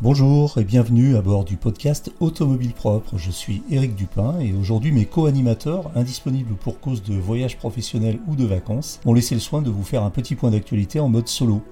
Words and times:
Bonjour 0.00 0.58
et 0.58 0.64
bienvenue 0.64 1.16
à 1.16 1.22
bord 1.22 1.44
du 1.44 1.56
podcast 1.56 2.12
Automobile 2.20 2.72
Propre. 2.72 3.18
Je 3.18 3.32
suis 3.32 3.64
Eric 3.68 3.96
Dupin 3.96 4.38
et 4.38 4.52
aujourd'hui 4.52 4.92
mes 4.92 5.06
co-animateurs, 5.06 5.90
indisponibles 5.96 6.54
pour 6.54 6.78
cause 6.78 7.02
de 7.02 7.16
voyage 7.16 7.58
professionnel 7.58 8.20
ou 8.28 8.36
de 8.36 8.44
vacances, 8.44 9.00
m'ont 9.04 9.12
laissé 9.12 9.34
le 9.34 9.40
soin 9.40 9.60
de 9.60 9.70
vous 9.70 9.82
faire 9.82 10.04
un 10.04 10.10
petit 10.10 10.36
point 10.36 10.52
d'actualité 10.52 11.00
en 11.00 11.08
mode 11.08 11.26
solo. 11.26 11.62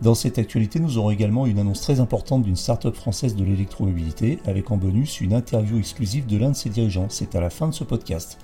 Dans 0.00 0.14
cette 0.14 0.38
actualité, 0.38 0.80
nous 0.80 0.96
aurons 0.96 1.10
également 1.10 1.44
une 1.44 1.58
annonce 1.58 1.82
très 1.82 2.00
importante 2.00 2.42
d'une 2.42 2.56
start-up 2.56 2.94
française 2.94 3.36
de 3.36 3.44
l'électromobilité, 3.44 4.38
avec 4.46 4.70
en 4.70 4.78
bonus 4.78 5.20
une 5.20 5.34
interview 5.34 5.76
exclusive 5.76 6.24
de 6.24 6.38
l'un 6.38 6.52
de 6.52 6.56
ses 6.56 6.70
dirigeants. 6.70 7.08
C'est 7.10 7.36
à 7.36 7.40
la 7.42 7.50
fin 7.50 7.68
de 7.68 7.74
ce 7.74 7.84
podcast. 7.84 8.38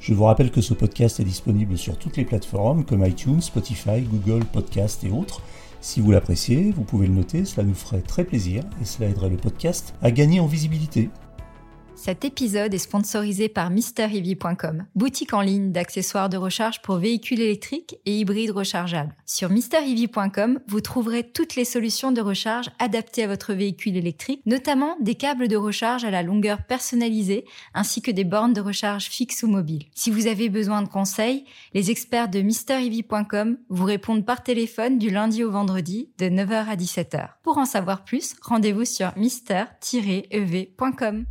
Je 0.00 0.14
vous 0.14 0.24
rappelle 0.24 0.50
que 0.50 0.62
ce 0.62 0.72
podcast 0.72 1.20
est 1.20 1.24
disponible 1.24 1.76
sur 1.76 1.98
toutes 1.98 2.16
les 2.16 2.24
plateformes 2.24 2.86
comme 2.86 3.04
iTunes, 3.04 3.42
Spotify, 3.42 4.00
Google 4.00 4.46
Podcast 4.46 5.04
et 5.04 5.10
autres. 5.10 5.42
Si 5.80 6.00
vous 6.00 6.10
l'appréciez, 6.10 6.72
vous 6.72 6.82
pouvez 6.82 7.06
le 7.06 7.14
noter, 7.14 7.44
cela 7.44 7.66
nous 7.66 7.74
ferait 7.74 8.00
très 8.00 8.24
plaisir 8.24 8.64
et 8.82 8.84
cela 8.84 9.08
aiderait 9.08 9.30
le 9.30 9.36
podcast 9.36 9.94
à 10.02 10.10
gagner 10.10 10.40
en 10.40 10.46
visibilité. 10.46 11.10
Cet 11.98 12.24
épisode 12.24 12.72
est 12.72 12.78
sponsorisé 12.78 13.48
par 13.48 13.70
MrEV.com, 13.70 14.86
boutique 14.94 15.34
en 15.34 15.40
ligne 15.40 15.72
d'accessoires 15.72 16.28
de 16.28 16.36
recharge 16.36 16.80
pour 16.80 16.98
véhicules 16.98 17.40
électriques 17.40 17.96
et 18.06 18.20
hybrides 18.20 18.52
rechargeables. 18.52 19.16
Sur 19.26 19.50
MrEV.com, 19.50 20.60
vous 20.68 20.80
trouverez 20.80 21.24
toutes 21.24 21.56
les 21.56 21.64
solutions 21.64 22.12
de 22.12 22.20
recharge 22.20 22.70
adaptées 22.78 23.24
à 23.24 23.26
votre 23.26 23.52
véhicule 23.52 23.96
électrique, 23.96 24.42
notamment 24.46 24.96
des 25.00 25.16
câbles 25.16 25.48
de 25.48 25.56
recharge 25.56 26.04
à 26.04 26.12
la 26.12 26.22
longueur 26.22 26.62
personnalisée 26.68 27.44
ainsi 27.74 28.00
que 28.00 28.12
des 28.12 28.22
bornes 28.22 28.52
de 28.52 28.60
recharge 28.60 29.06
fixes 29.06 29.42
ou 29.42 29.48
mobiles. 29.48 29.86
Si 29.92 30.12
vous 30.12 30.28
avez 30.28 30.50
besoin 30.50 30.82
de 30.82 30.88
conseils, 30.88 31.46
les 31.74 31.90
experts 31.90 32.28
de 32.28 32.42
MrEV.com 32.42 33.58
vous 33.70 33.84
répondent 33.84 34.24
par 34.24 34.44
téléphone 34.44 35.00
du 35.00 35.10
lundi 35.10 35.42
au 35.42 35.50
vendredi 35.50 36.12
de 36.18 36.26
9h 36.26 36.68
à 36.68 36.76
17h. 36.76 37.30
Pour 37.42 37.58
en 37.58 37.64
savoir 37.64 38.04
plus, 38.04 38.36
rendez-vous 38.40 38.84
sur 38.84 39.12
mister-ev.com. 39.16 41.26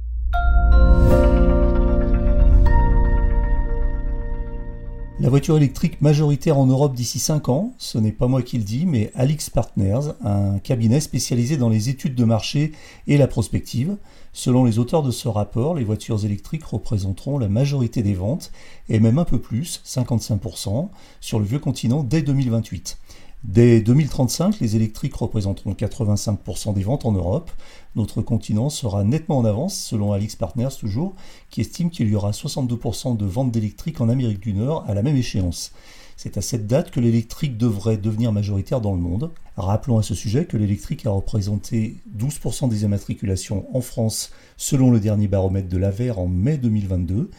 La 5.19 5.29
voiture 5.29 5.57
électrique 5.57 5.99
majoritaire 5.99 6.59
en 6.59 6.67
Europe 6.67 6.93
d'ici 6.93 7.17
5 7.17 7.49
ans, 7.49 7.73
ce 7.79 7.97
n'est 7.97 8.11
pas 8.11 8.27
moi 8.27 8.43
qui 8.43 8.59
le 8.59 8.63
dis, 8.63 8.85
mais 8.85 9.11
Alix 9.15 9.49
Partners, 9.49 10.11
un 10.23 10.59
cabinet 10.59 10.99
spécialisé 10.99 11.57
dans 11.57 11.69
les 11.69 11.89
études 11.89 12.13
de 12.13 12.23
marché 12.23 12.71
et 13.07 13.17
la 13.17 13.25
prospective. 13.25 13.97
Selon 14.31 14.63
les 14.63 14.77
auteurs 14.77 15.01
de 15.01 15.09
ce 15.09 15.27
rapport, 15.27 15.73
les 15.73 15.83
voitures 15.83 16.23
électriques 16.23 16.65
représenteront 16.65 17.39
la 17.39 17.49
majorité 17.49 18.03
des 18.03 18.13
ventes, 18.13 18.51
et 18.89 18.99
même 18.99 19.17
un 19.17 19.25
peu 19.25 19.39
plus, 19.39 19.81
55%, 19.87 20.89
sur 21.19 21.39
le 21.39 21.45
vieux 21.45 21.57
continent 21.57 22.03
dès 22.03 22.21
2028. 22.21 22.99
Dès 23.43 23.81
2035, 23.81 24.59
les 24.59 24.75
électriques 24.75 25.15
représenteront 25.15 25.73
85% 25.73 26.73
des 26.73 26.83
ventes 26.83 27.05
en 27.05 27.11
Europe. 27.11 27.51
Notre 27.95 28.21
continent 28.21 28.69
sera 28.69 29.03
nettement 29.03 29.37
en 29.37 29.45
avance, 29.45 29.75
selon 29.75 30.11
Alix 30.11 30.35
Partners 30.35 30.75
toujours, 30.77 31.15
qui 31.49 31.61
estime 31.61 31.91
qu'il 31.91 32.09
y 32.09 32.15
aura 32.15 32.31
62% 32.31 33.15
de 33.15 33.25
ventes 33.25 33.51
d'électriques 33.51 34.01
en 34.01 34.09
Amérique 34.09 34.39
du 34.39 34.53
Nord 34.53 34.85
à 34.87 34.93
la 34.95 35.03
même 35.03 35.15
échéance. 35.15 35.71
C'est 36.19 36.35
à 36.35 36.41
cette 36.41 36.65
date 36.65 36.89
que 36.89 36.99
l'électrique 36.99 37.57
devrait 37.57 37.97
devenir 37.97 38.33
majoritaire 38.33 38.81
dans 38.81 38.95
le 38.95 38.99
monde. 38.99 39.29
Rappelons 39.55 39.99
à 39.99 40.03
ce 40.03 40.15
sujet 40.15 40.45
que 40.45 40.57
l'électrique 40.57 41.05
a 41.05 41.11
représenté 41.11 41.97
12% 42.17 42.69
des 42.69 42.83
immatriculations 42.85 43.67
en 43.75 43.81
France 43.81 44.31
selon 44.57 44.89
le 44.89 44.99
dernier 44.99 45.27
baromètre 45.27 45.69
de 45.69 45.77
l'AVER 45.77 46.13
en 46.17 46.27
mai 46.27 46.57
2022 46.57 47.29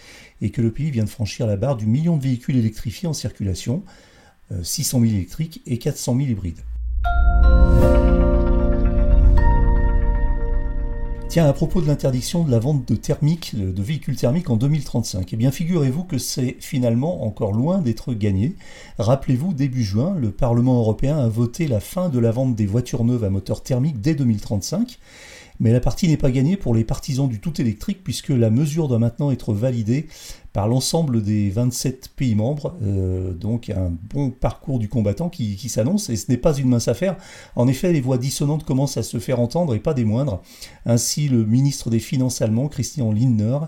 et 0.42 0.50
que 0.50 0.62
le 0.62 0.72
pays 0.72 0.92
vient 0.92 1.02
de 1.02 1.08
franchir 1.08 1.48
la 1.48 1.56
barre 1.56 1.76
du 1.76 1.86
million 1.86 2.16
de 2.16 2.22
véhicules 2.22 2.56
électrifiés 2.56 3.08
en 3.08 3.12
circulation, 3.12 3.82
600 4.62 4.98
euh, 4.98 5.00
000 5.02 5.14
électriques 5.14 5.62
et 5.66 5.78
400 5.78 6.16
000 6.16 6.28
hybrides. 6.28 6.60
Tiens, 11.28 11.46
à 11.46 11.52
propos 11.52 11.82
de 11.82 11.86
l'interdiction 11.86 12.42
de 12.42 12.50
la 12.50 12.58
vente 12.58 12.88
de 12.88 12.96
thermiques, 12.96 13.54
de 13.54 13.82
véhicules 13.82 14.16
thermiques 14.16 14.48
en 14.48 14.56
2035, 14.56 15.30
eh 15.30 15.36
bien 15.36 15.50
figurez-vous 15.50 16.04
que 16.04 16.16
c'est 16.16 16.56
finalement 16.58 17.22
encore 17.26 17.52
loin 17.52 17.82
d'être 17.82 18.14
gagné. 18.14 18.56
Rappelez-vous, 18.98 19.52
début 19.52 19.84
juin, 19.84 20.16
le 20.18 20.30
Parlement 20.30 20.78
européen 20.78 21.18
a 21.18 21.28
voté 21.28 21.68
la 21.68 21.80
fin 21.80 22.08
de 22.08 22.18
la 22.18 22.30
vente 22.30 22.54
des 22.54 22.64
voitures 22.64 23.04
neuves 23.04 23.24
à 23.24 23.30
moteur 23.30 23.62
thermique 23.62 24.00
dès 24.00 24.14
2035. 24.14 24.98
Mais 25.60 25.72
la 25.72 25.80
partie 25.80 26.08
n'est 26.08 26.16
pas 26.16 26.30
gagnée 26.30 26.56
pour 26.56 26.74
les 26.74 26.84
partisans 26.84 27.28
du 27.28 27.40
tout 27.40 27.60
électrique 27.60 28.02
puisque 28.02 28.28
la 28.30 28.48
mesure 28.48 28.88
doit 28.88 28.98
maintenant 28.98 29.30
être 29.30 29.52
validée 29.52 30.06
par 30.52 30.68
l'ensemble 30.68 31.22
des 31.22 31.50
27 31.50 32.10
pays 32.16 32.34
membres. 32.34 32.76
Euh, 32.82 33.32
donc 33.32 33.70
un 33.70 33.92
bon 34.12 34.30
parcours 34.30 34.78
du 34.78 34.88
combattant 34.88 35.28
qui, 35.28 35.56
s'annonce 35.68 36.08
et 36.10 36.16
ce 36.16 36.30
n'est 36.30 36.38
pas 36.38 36.54
une 36.54 36.68
mince 36.68 36.88
affaire. 36.88 37.16
En 37.56 37.68
effet, 37.68 37.92
les 37.92 38.00
voix 38.00 38.18
dissonantes 38.18 38.64
commencent 38.64 38.96
à 38.96 39.02
se 39.02 39.18
faire 39.18 39.40
entendre 39.40 39.74
et 39.74 39.78
pas 39.78 39.94
des 39.94 40.04
moindres. 40.04 40.42
Ainsi, 40.86 41.28
le 41.28 41.44
ministre 41.44 41.90
des 41.90 41.98
Finances 41.98 42.40
allemand, 42.42 42.68
Christian 42.68 43.12
Lindner, 43.12 43.58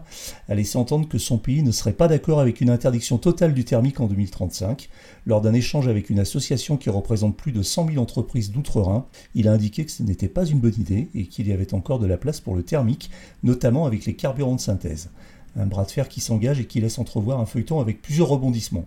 a 0.49 0.55
laissé 0.55 0.79
entendre 0.79 1.09
que 1.09 1.19
son 1.19 1.39
pays 1.39 1.63
ne 1.63 1.73
serait 1.73 1.93
pas 1.93 2.09
d'accord 2.09 2.41
avec 2.41 2.61
une 2.61 2.71
interdiction 2.71 3.19
totale 3.19 3.55
du 3.55 3.65
thermique 3.65 4.01
en 4.01 4.07
2035. 4.07 4.89
Lors 5.27 5.43
d'un 5.43 5.53
échange 5.53 5.89
avec 5.89 6.11
une 6.11 6.19
association 6.19 6.77
qui 6.77 6.91
représente 6.91 7.37
plus 7.37 7.53
de 7.53 7.63
100 7.63 7.89
000 7.89 8.03
entreprises 8.03 8.51
d'outre-Rhin, 8.51 9.07
il 9.35 9.49
a 9.49 9.53
indiqué 9.53 9.85
que 9.85 9.93
ce 9.93 10.03
n'était 10.03 10.29
pas 10.29 10.47
une 10.47 10.61
bonne 10.61 10.75
idée 10.79 11.09
et 11.15 11.27
qu'il 11.27 11.49
y 11.49 11.53
avait 11.53 11.75
encore 11.75 11.99
de 11.99 12.07
la 12.07 12.17
place 12.17 12.41
pour 12.41 12.55
le 12.55 12.63
thermique, 12.63 13.11
notamment 13.43 13.85
avec 13.87 14.07
les 14.07 14.15
carburants 14.15 14.57
de 14.57 14.61
synthèse 14.61 15.11
un 15.57 15.67
bras 15.67 15.85
de 15.85 15.91
fer 15.91 16.09
qui 16.09 16.21
s'engage 16.21 16.61
et 16.61 16.67
qui 16.67 16.81
laisse 16.81 16.99
entrevoir 16.99 17.41
un 17.41 17.47
feuilleton 17.47 17.81
avec 17.81 18.03
plusieurs 18.03 18.29
rebondissements. 18.29 18.87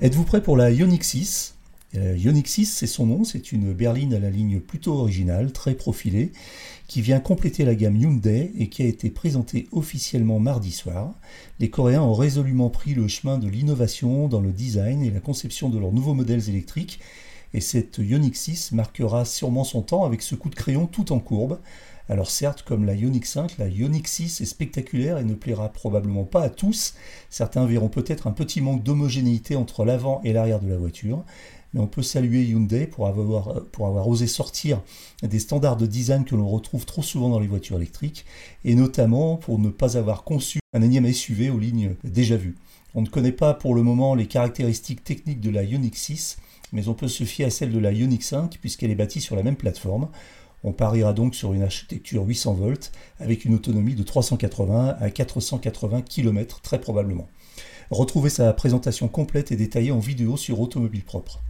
Êtes-vous 0.00 0.24
prêt 0.24 0.42
pour 0.42 0.56
la 0.56 0.70
Ioniq 0.70 1.02
6 1.02 1.54
euh, 1.96 2.16
Ioniq 2.16 2.48
6, 2.48 2.66
c'est 2.66 2.86
son 2.86 3.06
nom, 3.06 3.24
c'est 3.24 3.52
une 3.52 3.72
berline 3.72 4.14
à 4.14 4.18
la 4.18 4.30
ligne 4.30 4.58
plutôt 4.58 4.94
originale, 4.94 5.52
très 5.52 5.74
profilée, 5.74 6.32
qui 6.88 7.00
vient 7.00 7.20
compléter 7.20 7.64
la 7.64 7.74
gamme 7.74 7.96
Hyundai 7.96 8.52
et 8.58 8.68
qui 8.68 8.82
a 8.82 8.86
été 8.86 9.10
présentée 9.10 9.68
officiellement 9.70 10.40
mardi 10.40 10.72
soir. 10.72 11.14
Les 11.60 11.70
Coréens 11.70 12.02
ont 12.02 12.12
résolument 12.12 12.68
pris 12.68 12.94
le 12.94 13.06
chemin 13.06 13.38
de 13.38 13.48
l'innovation 13.48 14.28
dans 14.28 14.40
le 14.40 14.52
design 14.52 15.02
et 15.02 15.10
la 15.10 15.20
conception 15.20 15.68
de 15.70 15.78
leurs 15.78 15.92
nouveaux 15.92 16.14
modèles 16.14 16.48
électriques 16.48 16.98
et 17.54 17.60
cette 17.60 17.98
Ioniq 17.98 18.36
6 18.36 18.72
marquera 18.72 19.24
sûrement 19.24 19.64
son 19.64 19.80
temps 19.80 20.04
avec 20.04 20.22
ce 20.22 20.34
coup 20.34 20.50
de 20.50 20.56
crayon 20.56 20.86
tout 20.86 21.12
en 21.12 21.20
courbe. 21.20 21.60
Alors 22.08 22.28
certes, 22.28 22.62
comme 22.62 22.84
la 22.84 22.94
Ioniq 22.94 23.24
5, 23.24 23.56
la 23.58 23.68
Ioniq 23.68 24.06
6 24.06 24.40
est 24.42 24.44
spectaculaire 24.44 25.18
et 25.18 25.24
ne 25.24 25.34
plaira 25.34 25.72
probablement 25.72 26.24
pas 26.24 26.42
à 26.42 26.50
tous. 26.50 26.94
Certains 27.30 27.64
verront 27.64 27.88
peut-être 27.88 28.26
un 28.26 28.32
petit 28.32 28.60
manque 28.60 28.82
d'homogénéité 28.82 29.56
entre 29.56 29.84
l'avant 29.84 30.20
et 30.24 30.32
l'arrière 30.32 30.60
de 30.60 30.68
la 30.68 30.76
voiture. 30.76 31.24
Mais 31.72 31.80
on 31.80 31.86
peut 31.86 32.02
saluer 32.02 32.44
Hyundai 32.44 32.86
pour 32.86 33.06
avoir, 33.06 33.64
pour 33.72 33.86
avoir 33.86 34.06
osé 34.06 34.26
sortir 34.26 34.82
des 35.22 35.38
standards 35.38 35.76
de 35.76 35.86
design 35.86 36.24
que 36.24 36.34
l'on 36.34 36.48
retrouve 36.48 36.84
trop 36.84 37.02
souvent 37.02 37.30
dans 37.30 37.40
les 37.40 37.48
voitures 37.48 37.76
électriques, 37.76 38.24
et 38.64 38.74
notamment 38.74 39.36
pour 39.36 39.58
ne 39.58 39.70
pas 39.70 39.96
avoir 39.96 40.24
conçu 40.24 40.60
un 40.72 40.82
énième 40.82 41.10
SUV 41.10 41.50
aux 41.50 41.58
lignes 41.58 41.94
déjà 42.04 42.36
vues. 42.36 42.56
On 42.96 43.02
ne 43.02 43.08
connaît 43.08 43.32
pas 43.32 43.54
pour 43.54 43.74
le 43.74 43.82
moment 43.82 44.14
les 44.14 44.26
caractéristiques 44.26 45.02
techniques 45.02 45.40
de 45.40 45.50
la 45.50 45.64
Ioniq 45.64 45.96
6, 45.96 46.38
mais 46.72 46.86
on 46.86 46.94
peut 46.94 47.08
se 47.08 47.24
fier 47.24 47.46
à 47.46 47.50
celle 47.50 47.72
de 47.72 47.78
la 47.80 47.90
Ioniq 47.90 48.22
5 48.22 48.58
puisqu'elle 48.60 48.92
est 48.92 48.94
bâtie 48.94 49.20
sur 49.20 49.34
la 49.34 49.42
même 49.42 49.56
plateforme. 49.56 50.08
On 50.62 50.72
pariera 50.72 51.12
donc 51.12 51.34
sur 51.34 51.52
une 51.54 51.64
architecture 51.64 52.24
800 52.24 52.54
volts 52.54 52.92
avec 53.18 53.44
une 53.44 53.54
autonomie 53.54 53.96
de 53.96 54.04
380 54.04 54.96
à 55.00 55.10
480 55.10 56.02
km 56.02 56.60
très 56.60 56.80
probablement. 56.80 57.28
Retrouvez 57.90 58.30
sa 58.30 58.52
présentation 58.52 59.08
complète 59.08 59.50
et 59.50 59.56
détaillée 59.56 59.90
en 59.90 59.98
vidéo 59.98 60.36
sur 60.36 60.60
Automobile 60.60 61.02
Propre. 61.02 61.42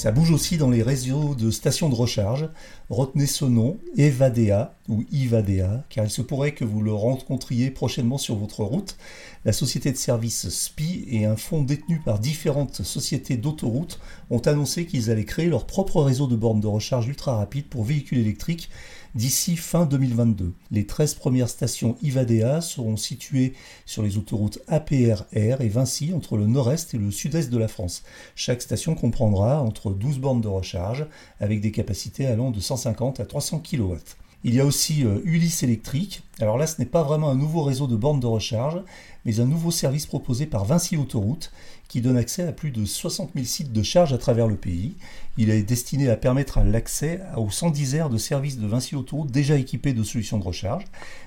Ça 0.00 0.12
bouge 0.12 0.30
aussi 0.30 0.56
dans 0.56 0.70
les 0.70 0.82
réseaux 0.82 1.34
de 1.34 1.50
stations 1.50 1.90
de 1.90 1.94
recharge. 1.94 2.48
Retenez 2.88 3.26
ce 3.26 3.44
nom, 3.44 3.76
Evadea 3.98 4.74
ou 4.88 5.04
Ivadea, 5.12 5.84
car 5.90 6.06
il 6.06 6.10
se 6.10 6.22
pourrait 6.22 6.54
que 6.54 6.64
vous 6.64 6.80
le 6.80 6.94
rencontriez 6.94 7.70
prochainement 7.70 8.16
sur 8.16 8.36
votre 8.36 8.64
route. 8.64 8.96
La 9.44 9.52
société 9.52 9.92
de 9.92 9.98
service 9.98 10.48
SPI 10.48 11.04
et 11.06 11.26
un 11.26 11.36
fonds 11.36 11.60
détenu 11.60 12.00
par 12.02 12.18
différentes 12.18 12.80
sociétés 12.82 13.36
d'autoroutes 13.36 14.00
ont 14.30 14.38
annoncé 14.38 14.86
qu'ils 14.86 15.10
allaient 15.10 15.26
créer 15.26 15.48
leur 15.48 15.66
propre 15.66 16.00
réseau 16.00 16.26
de 16.26 16.34
bornes 16.34 16.62
de 16.62 16.66
recharge 16.66 17.06
ultra 17.06 17.36
rapide 17.36 17.66
pour 17.66 17.84
véhicules 17.84 18.20
électriques 18.20 18.70
d'ici 19.14 19.56
fin 19.56 19.86
2022. 19.86 20.52
Les 20.70 20.86
13 20.86 21.14
premières 21.14 21.48
stations 21.48 21.96
Ivadea 22.02 22.60
seront 22.60 22.96
situées 22.96 23.54
sur 23.86 24.02
les 24.02 24.16
autoroutes 24.16 24.60
APR 24.68 25.24
R 25.34 25.60
et 25.60 25.68
Vinci 25.68 26.12
entre 26.14 26.36
le 26.36 26.46
nord-est 26.46 26.94
et 26.94 26.98
le 26.98 27.10
sud-est 27.10 27.50
de 27.50 27.58
la 27.58 27.68
France. 27.68 28.02
Chaque 28.34 28.62
station 28.62 28.94
comprendra 28.94 29.62
entre 29.62 29.90
12 29.90 30.18
bornes 30.18 30.40
de 30.40 30.48
recharge 30.48 31.06
avec 31.40 31.60
des 31.60 31.72
capacités 31.72 32.26
allant 32.26 32.50
de 32.50 32.60
150 32.60 33.20
à 33.20 33.26
300 33.26 33.60
kW. 33.60 33.94
Il 34.42 34.54
y 34.54 34.60
a 34.60 34.64
aussi 34.64 35.04
Ulysse 35.24 35.62
électrique. 35.62 36.22
Alors 36.40 36.56
là, 36.56 36.66
ce 36.66 36.78
n'est 36.78 36.86
pas 36.86 37.02
vraiment 37.02 37.28
un 37.28 37.34
nouveau 37.34 37.62
réseau 37.62 37.86
de 37.86 37.96
bornes 37.96 38.20
de 38.20 38.26
recharge, 38.26 38.80
mais 39.26 39.38
un 39.38 39.44
nouveau 39.44 39.70
service 39.70 40.06
proposé 40.06 40.46
par 40.46 40.64
Vinci 40.64 40.96
Autoroute 40.96 41.52
qui 41.90 42.00
donne 42.00 42.16
accès 42.16 42.46
à 42.46 42.52
plus 42.52 42.70
de 42.70 42.84
60 42.84 43.32
000 43.34 43.44
sites 43.44 43.72
de 43.72 43.82
charge 43.82 44.12
à 44.12 44.18
travers 44.18 44.46
le 44.46 44.54
pays. 44.54 44.94
Il 45.36 45.50
est 45.50 45.64
destiné 45.64 46.08
à 46.08 46.16
permettre 46.16 46.60
l'accès 46.60 47.20
aux 47.36 47.50
110 47.50 47.96
aires 47.96 48.08
de 48.08 48.16
services 48.16 48.58
de 48.58 48.66
Vinci 48.68 48.94
Autoroute 48.94 49.32
déjà 49.32 49.56
équipés 49.56 49.92
de 49.92 50.04
solutions 50.04 50.38
de 50.38 50.44
recharge, 50.44 50.84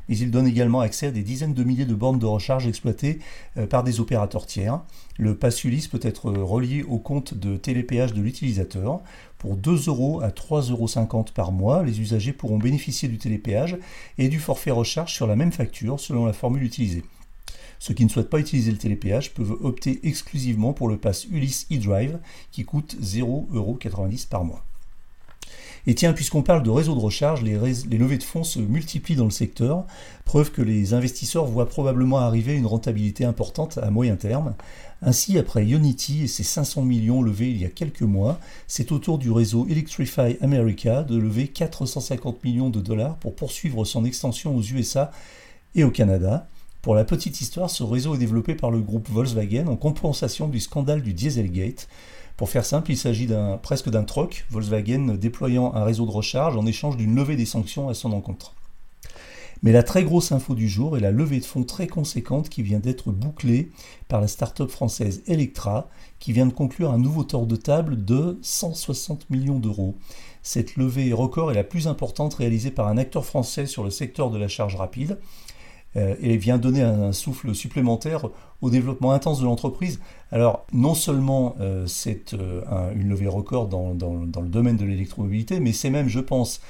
mais 0.07 0.18
il 0.18 0.31
donne 0.31 0.48
également 0.48 0.80
accès 0.80 1.07
à 1.07 1.12
des 1.12 1.21
dizaines 1.21 1.54
de 1.54 1.63
milliers 1.65 1.86
de 1.86 1.94
bornes 1.94 2.18
de 2.18 2.25
recharge 2.25 2.65
exploitées 2.65 3.19
euh, 3.57 3.68
par 3.68 3.83
des 3.83 4.00
opérateurs 4.00 4.45
tiers. 4.45 4.80
Le 5.18 5.36
pass 5.36 5.62
peut 5.92 6.00
être 6.01 6.31
relié 6.31 6.83
au 6.83 6.98
compte 6.98 7.33
de 7.33 7.57
télépéage 7.57 8.13
de 8.13 8.21
l'utilisateur. 8.21 9.01
Pour 9.39 9.57
2 9.57 9.89
euros 9.89 10.21
à 10.21 10.30
3,50 10.30 10.71
euros 10.71 11.25
par 11.36 11.51
mois, 11.51 11.83
les 11.83 12.00
usagers 12.00 12.31
pourront 12.31 12.57
bénéficier 12.57 13.10
du 13.10 13.18
télépéage 13.18 13.77
et 14.18 14.30
du 14.30 14.39
forfait 14.39 14.71
recharge 14.71 15.12
sur 15.13 15.27
la 15.27 15.36
même 15.36 15.51
facture 15.51 16.00
selon 16.00 16.25
la 16.25 16.31
formule 16.31 16.63
utilisée. 16.63 17.04
Ceux 17.84 17.94
qui 17.94 18.06
ne 18.06 18.10
souhaitent 18.10 18.30
pas 18.30 18.40
utiliser 18.40 18.72
le 18.72 18.78
télépéage 18.78 19.34
peuvent 19.34 19.58
opter 19.62 20.00
exclusivement 20.04 20.72
pour 20.72 20.88
le 20.88 20.96
pass 20.96 21.26
Ulysse 21.26 21.68
eDrive 21.70 22.18
qui 22.50 22.64
coûte 22.64 22.96
0,90€ 23.02 24.30
par 24.30 24.46
mois. 24.46 24.64
Et 25.86 25.94
tiens, 25.94 26.14
puisqu'on 26.14 26.44
parle 26.44 26.64
de 26.64 26.70
réseau 26.70 26.96
de 26.96 27.02
recharge, 27.02 27.42
les, 27.42 27.56
levées 27.58 28.18
de 28.18 28.24
fonds 28.24 28.46
se 28.46 28.60
multiplient 28.60 29.18
dans 29.18 29.26
le 29.26 29.32
secteur, 29.32 29.86
preuve 30.24 30.54
que 30.54 30.62
les 30.62 30.94
investisseurs 30.94 31.44
voient 31.44 31.68
probablement 31.68 32.20
arriver 32.20 32.56
une 32.56 32.68
rentabilité 32.68 33.26
importante 33.26 33.78
à 33.78 33.92
moyen 33.92 34.16
terme. 34.16 34.56
Ainsi, 35.02 35.38
après 35.38 35.66
Unity 35.66 36.24
et 36.24 36.28
ses 36.30 36.44
500 36.44 36.84
millions 36.84 37.22
levés 37.22 37.52
il 37.52 37.58
y 37.58 37.66
a 37.66 37.70
quelques 37.70 38.04
mois, 38.04 38.40
c'est 38.66 38.94
au 38.94 39.00
tour 39.00 39.18
du 39.18 39.30
réseau 39.30 39.68
Electrify 39.68 40.38
America 40.40 41.04
de 41.04 41.18
lever 41.18 41.50
450 41.50 42.46
millions 42.46 42.70
de 42.70 42.80
dollars 42.80 43.18
pour 43.18 43.36
poursuivre 43.36 43.84
son 43.84 44.06
extension 44.06 44.56
aux 44.56 44.62
USA 44.62 45.12
et 45.76 45.84
au 45.84 45.92
Canada. 45.92 46.48
Pour 46.84 46.96
la 46.96 47.06
petite 47.06 47.40
histoire, 47.40 47.70
ce 47.70 47.82
réseau 47.82 48.14
est 48.14 48.18
développé 48.18 48.56
par 48.56 48.70
le 48.70 48.82
groupe 48.82 49.10
Volkswagen 49.10 49.68
en 49.68 49.78
compensation 49.78 50.50
du 50.50 50.60
scandale 50.60 51.02
du 51.02 51.14
Dieselgate. 51.14 51.88
Pour 52.36 52.50
faire 52.50 52.66
simple, 52.66 52.92
il 52.92 52.98
s'agit 52.98 53.30
presque 53.62 53.90
d'un 53.90 54.04
troc, 54.04 54.46
Volkswagen 54.52 55.16
déployant 55.16 55.74
un 55.76 55.86
réseau 55.86 56.06
de 56.06 56.12
recharge 56.12 56.58
en 56.58 56.66
échange 56.66 56.98
d'une 56.98 57.16
levée 57.16 57.38
des 57.38 57.46
sanctions 57.46 57.88
à 57.88 57.94
son 57.94 58.12
encontre. 58.12 58.54
Mais 59.62 59.72
la 59.72 59.82
très 59.82 60.04
grosse 60.04 60.34
info 60.34 60.56
du 60.56 60.68
jour 60.68 60.98
est 60.98 61.00
la 61.00 61.12
levée 61.12 61.40
de 61.40 61.46
fonds 61.46 61.64
très 61.64 61.88
conséquente 61.88 62.50
qui 62.50 62.64
vient 62.64 62.80
d'être 62.80 63.14
bouclée 63.14 63.72
par 64.10 64.20
la 64.20 64.28
start-up 64.28 64.70
française 64.70 65.24
Electra, 65.26 65.88
qui 66.20 66.34
vient 66.34 66.48
de 66.48 66.52
conclure 66.52 66.92
un 66.92 66.98
nouveau 66.98 67.24
tour 67.24 67.48
de 67.48 67.56
table 67.56 68.04
de 68.04 68.38
160 68.42 69.30
millions 69.30 69.60
d'euros. 69.60 69.96
Cette 70.42 70.76
levée 70.76 71.14
record 71.14 71.50
est 71.50 71.56
la 71.56 71.64
plus 71.64 71.88
importante 71.88 72.34
réalisée 72.34 72.72
par 72.72 72.90
un 72.90 72.98
acteur 72.98 73.24
français 73.26 73.68
sur 73.68 73.86
le 73.86 73.90
secteur 73.90 74.32
de 74.32 74.38
la 74.38 74.50
charge 74.50 74.76
rapide. 74.76 75.18
Euh, 75.95 76.16
et 76.22 76.38
vient 76.38 76.57
donner 76.57 76.81
un, 76.81 77.12
souffle 77.12 77.54
supplémentaire 77.54 78.28
au 78.62 78.72
développement 78.72 79.12
intense 79.12 79.40
de 79.40 79.45
l'entreprise. 79.45 80.00
Alors, 80.31 80.66
non 80.74 80.95
seulement 80.95 81.56
euh, 81.60 81.86
c'est 81.86 82.34
euh, 82.34 82.62
une 82.95 83.10
levée 83.10 83.28
record 83.28 83.68
dans, 83.68 83.92
le 83.92 84.48
domaine 84.48 84.78
de 84.78 84.86
l'électromobilité, 84.86 85.60
mais 85.60 85.72
c'est 85.72 85.92
même, 85.92 86.07
je 86.07 86.19
pense, 86.19 86.62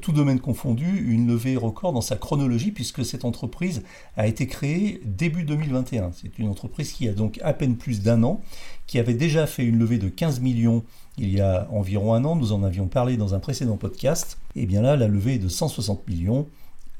tout 0.00 0.12
domaine 0.12 0.38
confondu, 0.38 1.04
une 1.08 1.26
levée 1.26 1.56
record 1.56 1.92
dans 1.92 2.02
sa 2.02 2.16
chronologie, 2.16 2.70
puisque 2.70 3.04
cette 3.04 3.24
entreprise 3.24 3.82
a 4.16 4.28
été 4.28 4.46
créée 4.46 5.00
début 5.04 5.42
2021. 5.42 6.12
C'est 6.12 6.38
une 6.38 6.48
entreprise 6.48 6.92
qui 6.92 7.08
a 7.08 7.12
donc 7.12 7.40
à 7.42 7.54
peine 7.54 7.76
plus 7.76 8.02
d'un 8.02 8.22
an, 8.22 8.40
qui 8.86 9.00
avait 9.00 9.14
déjà 9.14 9.46
fait 9.48 9.64
une 9.64 9.78
levée 9.78 9.98
de 9.98 10.08
15 10.08 10.40
millions 10.40 10.84
il 11.16 11.30
y 11.34 11.40
a 11.40 11.66
environ 11.72 12.14
un 12.14 12.24
an, 12.24 12.36
nous 12.36 12.52
en 12.52 12.62
avions 12.62 12.86
parlé 12.86 13.16
dans 13.16 13.34
un 13.34 13.40
précédent 13.40 13.76
podcast, 13.76 14.38
et 14.54 14.66
bien 14.66 14.82
là, 14.82 14.94
la 14.94 15.08
levée 15.08 15.34
est 15.34 15.38
de 15.38 15.48
160 15.48 16.06
millions, 16.06 16.46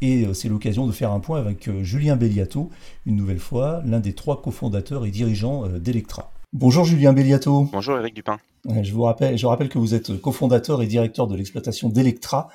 et 0.00 0.24
euh, 0.24 0.34
c'est 0.34 0.48
l'occasion 0.48 0.86
de 0.86 0.92
faire 0.92 1.12
un 1.12 1.20
point 1.20 1.38
avec 1.38 1.68
euh, 1.68 1.82
Julien 1.82 2.16
Belliato, 2.16 2.70
une 3.06 3.16
nouvelle 3.16 3.38
fois, 3.38 3.82
l'un 3.84 4.00
des 4.00 4.14
trois 4.14 4.40
cofondateurs 4.40 5.04
et 5.06 5.10
dirigeants 5.10 5.66
euh, 5.66 5.78
d'Electra. 5.78 6.32
Bonjour 6.52 6.84
Julien 6.84 7.12
Belliato. 7.12 7.68
Bonjour 7.72 7.98
Eric 7.98 8.14
Dupin. 8.14 8.38
Je 8.82 8.92
vous 8.92 9.02
rappelle, 9.02 9.38
je 9.38 9.46
rappelle 9.46 9.68
que 9.68 9.78
vous 9.78 9.94
êtes 9.94 10.20
cofondateur 10.20 10.82
et 10.82 10.86
directeur 10.86 11.26
de 11.26 11.36
l'exploitation 11.36 11.88
d'Electra, 11.88 12.48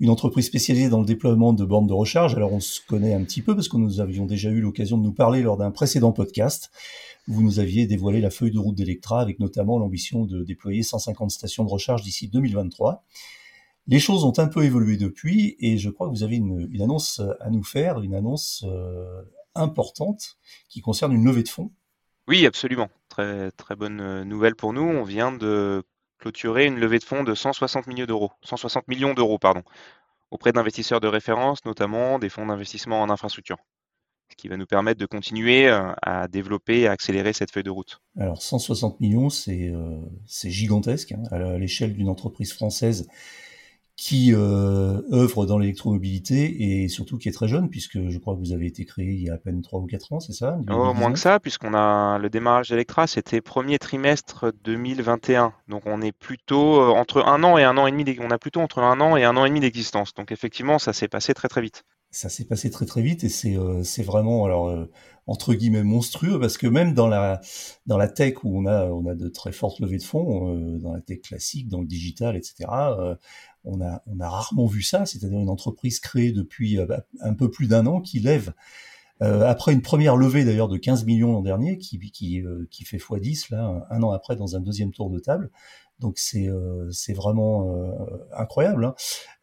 une 0.00 0.10
entreprise 0.10 0.46
spécialisée 0.46 0.88
dans 0.88 1.00
le 1.00 1.06
déploiement 1.06 1.52
de 1.52 1.64
bornes 1.64 1.86
de 1.86 1.92
recharge. 1.92 2.34
Alors 2.34 2.52
on 2.52 2.60
se 2.60 2.80
connaît 2.86 3.14
un 3.14 3.22
petit 3.24 3.42
peu 3.42 3.54
parce 3.54 3.68
que 3.68 3.76
nous 3.76 4.00
avions 4.00 4.26
déjà 4.26 4.50
eu 4.50 4.60
l'occasion 4.60 4.98
de 4.98 5.02
nous 5.02 5.12
parler 5.12 5.42
lors 5.42 5.56
d'un 5.56 5.70
précédent 5.70 6.12
podcast. 6.12 6.70
Vous 7.26 7.42
nous 7.42 7.58
aviez 7.58 7.86
dévoilé 7.86 8.20
la 8.20 8.30
feuille 8.30 8.50
de 8.50 8.58
route 8.58 8.74
d'Electra 8.74 9.20
avec 9.20 9.38
notamment 9.38 9.78
l'ambition 9.78 10.24
de 10.24 10.42
déployer 10.44 10.82
150 10.82 11.30
stations 11.30 11.64
de 11.64 11.70
recharge 11.70 12.02
d'ici 12.02 12.28
2023. 12.28 13.04
Les 13.86 13.98
choses 13.98 14.24
ont 14.24 14.32
un 14.38 14.46
peu 14.46 14.64
évolué 14.64 14.96
depuis 14.96 15.56
et 15.58 15.76
je 15.76 15.90
crois 15.90 16.08
que 16.08 16.12
vous 16.12 16.22
avez 16.22 16.36
une, 16.36 16.80
annonce 16.80 17.20
à 17.40 17.50
nous 17.50 17.62
faire, 17.62 18.00
une 18.00 18.14
annonce 18.14 18.64
euh, 18.66 19.22
importante 19.54 20.38
qui 20.68 20.80
concerne 20.80 21.12
une 21.12 21.24
levée 21.24 21.42
de 21.42 21.48
fonds. 21.48 21.70
Oui, 22.26 22.46
absolument. 22.46 22.88
Très, 23.10 23.50
très 23.50 23.76
bonne 23.76 24.00
euh, 24.00 24.24
nouvelle 24.24 24.56
pour 24.56 24.72
nous. 24.72 24.82
On 24.82 25.04
vient 25.04 25.32
de 25.32 25.82
clôturer 26.18 26.64
une 26.64 26.78
levée 26.78 26.98
de 26.98 27.04
fonds 27.04 27.24
de 27.24 27.34
160 27.34 27.86
millions 27.86 28.06
d'euros, 28.06 28.30
160 28.42 28.88
millions 28.88 29.12
d'euros, 29.12 29.38
pardon, 29.38 29.62
auprès 30.30 30.52
d'investisseurs 30.52 31.00
de 31.00 31.08
référence, 31.08 31.66
notamment 31.66 32.18
des 32.18 32.30
fonds 32.30 32.46
d'investissement 32.46 33.02
en 33.02 33.10
infrastructure 33.10 33.58
ce 34.30 34.36
qui 34.36 34.48
va 34.48 34.56
nous 34.56 34.66
permettre 34.66 34.98
de 34.98 35.06
continuer 35.06 35.68
euh, 35.68 35.92
à 36.00 36.28
développer 36.28 36.80
et 36.80 36.86
à 36.88 36.92
accélérer 36.92 37.34
cette 37.34 37.50
feuille 37.50 37.62
de 37.62 37.70
route. 37.70 38.00
Alors 38.18 38.40
160 38.40 38.98
millions, 39.00 39.28
c'est 39.28 39.70
gigantesque 40.50 41.12
hein, 41.12 41.22
à 41.30 41.58
l'échelle 41.58 41.92
d'une 41.92 42.08
entreprise 42.08 42.54
française 42.54 43.06
qui 43.96 44.34
euh, 44.34 45.00
œuvre 45.12 45.46
dans 45.46 45.58
l'électromobilité 45.58 46.82
et 46.82 46.88
surtout 46.88 47.16
qui 47.16 47.28
est 47.28 47.32
très 47.32 47.46
jeune, 47.46 47.70
puisque 47.70 48.08
je 48.08 48.18
crois 48.18 48.34
que 48.34 48.40
vous 48.40 48.52
avez 48.52 48.66
été 48.66 48.84
créé 48.84 49.12
il 49.12 49.22
y 49.22 49.30
a 49.30 49.34
à 49.34 49.38
peine 49.38 49.62
3 49.62 49.80
ou 49.80 49.86
4 49.86 50.12
ans, 50.12 50.20
c'est 50.20 50.32
ça 50.32 50.58
oh, 50.70 50.92
Moins 50.94 51.12
que 51.12 51.18
ça, 51.18 51.38
puisqu'on 51.38 51.74
a 51.74 52.18
le 52.18 52.28
démarrage 52.28 52.70
d'Electra, 52.70 53.06
c'était 53.06 53.40
premier 53.40 53.78
trimestre 53.78 54.52
2021. 54.64 55.52
Donc 55.68 55.82
on 55.86 56.02
est 56.02 56.12
plutôt 56.12 56.80
euh, 56.80 56.88
entre 56.88 57.24
un 57.24 57.44
an 57.44 57.56
et 57.56 57.64
un 57.64 57.78
an 57.78 57.86
et 57.86 57.92
demi, 57.92 58.04
on 58.20 58.30
a 58.30 58.38
plutôt 58.38 58.60
entre 58.60 58.80
un 58.80 59.00
an 59.00 59.16
et 59.16 59.24
un 59.24 59.36
an 59.36 59.44
et 59.44 59.48
demi 59.48 59.60
d'existence. 59.60 60.12
Donc 60.14 60.32
effectivement, 60.32 60.78
ça 60.80 60.92
s'est 60.92 61.08
passé 61.08 61.32
très 61.32 61.48
très 61.48 61.60
vite. 61.60 61.84
Ça 62.14 62.28
s'est 62.28 62.44
passé 62.44 62.70
très 62.70 62.86
très 62.86 63.02
vite 63.02 63.24
et 63.24 63.28
c'est 63.28 63.56
euh, 63.56 63.82
c'est 63.82 64.02
vraiment 64.02 64.44
alors 64.44 64.68
euh, 64.68 64.90
entre 65.26 65.54
guillemets 65.54 65.82
monstrueux 65.82 66.38
parce 66.38 66.56
que 66.56 66.66
même 66.66 66.94
dans 66.94 67.08
la 67.08 67.40
dans 67.86 67.96
la 67.96 68.08
tech 68.08 68.44
où 68.44 68.58
on 68.58 68.66
a 68.66 68.86
on 68.86 69.06
a 69.06 69.14
de 69.14 69.28
très 69.28 69.52
fortes 69.52 69.80
levées 69.80 69.98
de 69.98 70.02
fonds 70.02 70.78
dans 70.78 70.92
la 70.92 71.00
tech 71.00 71.22
classique 71.22 71.68
dans 71.68 71.80
le 71.80 71.86
digital 71.86 72.36
etc 72.36 72.66
on 73.64 73.80
a, 73.80 74.02
on 74.06 74.20
a 74.20 74.28
rarement 74.28 74.66
vu 74.66 74.82
ça, 74.82 75.06
c'est-à-dire 75.06 75.38
une 75.38 75.48
entreprise 75.48 76.00
créée 76.00 76.32
depuis 76.32 76.78
euh, 76.78 76.86
bah, 76.86 77.04
un 77.20 77.34
peu 77.34 77.50
plus 77.50 77.66
d'un 77.66 77.86
an 77.86 78.00
qui 78.00 78.20
lève, 78.20 78.52
euh, 79.22 79.46
après 79.46 79.72
une 79.72 79.82
première 79.82 80.16
levée 80.16 80.44
d'ailleurs 80.44 80.68
de 80.68 80.76
15 80.76 81.04
millions 81.04 81.32
l'an 81.32 81.42
dernier, 81.42 81.78
qui, 81.78 81.98
qui, 81.98 82.42
euh, 82.42 82.66
qui 82.70 82.84
fait 82.84 82.98
x10 82.98 83.52
là, 83.52 83.86
un 83.90 84.02
an 84.02 84.10
après 84.10 84.36
dans 84.36 84.56
un 84.56 84.60
deuxième 84.60 84.92
tour 84.92 85.10
de 85.10 85.18
table, 85.18 85.50
donc 86.00 86.18
c'est 86.18 86.48
euh, 86.48 86.90
c'est 86.90 87.12
vraiment 87.12 87.70
euh, 87.70 88.18
incroyable. 88.36 88.84
Hein. 88.84 88.94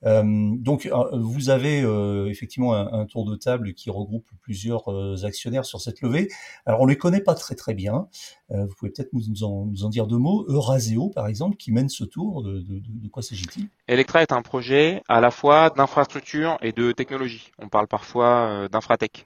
Euh, 0.06 0.52
donc 0.58 0.90
vous 1.14 1.50
avez 1.50 1.80
effectivement 2.30 2.74
un, 2.74 3.06
tour 3.06 3.26
de 3.26 3.36
table 3.36 3.74
qui 3.74 3.90
regroupe 3.90 4.28
plusieurs 4.42 5.26
actionnaires 5.26 5.66
sur 5.66 5.80
cette 5.80 6.02
levée. 6.02 6.28
Alors 6.66 6.82
on 6.82 6.86
les 6.86 6.98
connaît 6.98 7.22
pas 7.22 7.36
très 7.36 7.56
très 7.56 7.74
bien. 7.74 8.08
vous 8.50 8.74
pouvez 8.78 8.92
peut-être 8.92 9.14
nous, 9.14 9.44
en, 9.44 9.66
dire 9.90 10.08
deux 10.08 10.18
mots. 10.18 10.46
Euraseo 10.48 11.10
par 11.10 11.28
exemple 11.28 11.56
qui 11.58 11.72
mène 11.72 11.90
ce 11.90 12.04
tour. 12.04 12.44
De, 12.44 12.60
de, 12.60 12.82
de 12.84 13.08
quoi 13.10 13.24
s'agit-il? 13.24 13.68
Electra 13.88 14.22
est 14.22 14.32
un 14.32 14.42
projet 14.42 15.02
à 15.08 15.22
la 15.22 15.32
fois 15.32 15.70
d'infrastructure 15.70 16.58
et 16.62 16.72
de 16.72 16.92
technologie. 16.92 17.52
On 17.60 17.70
parle 17.70 17.88
parfois 17.88 18.68
d'infratech. 18.72 19.26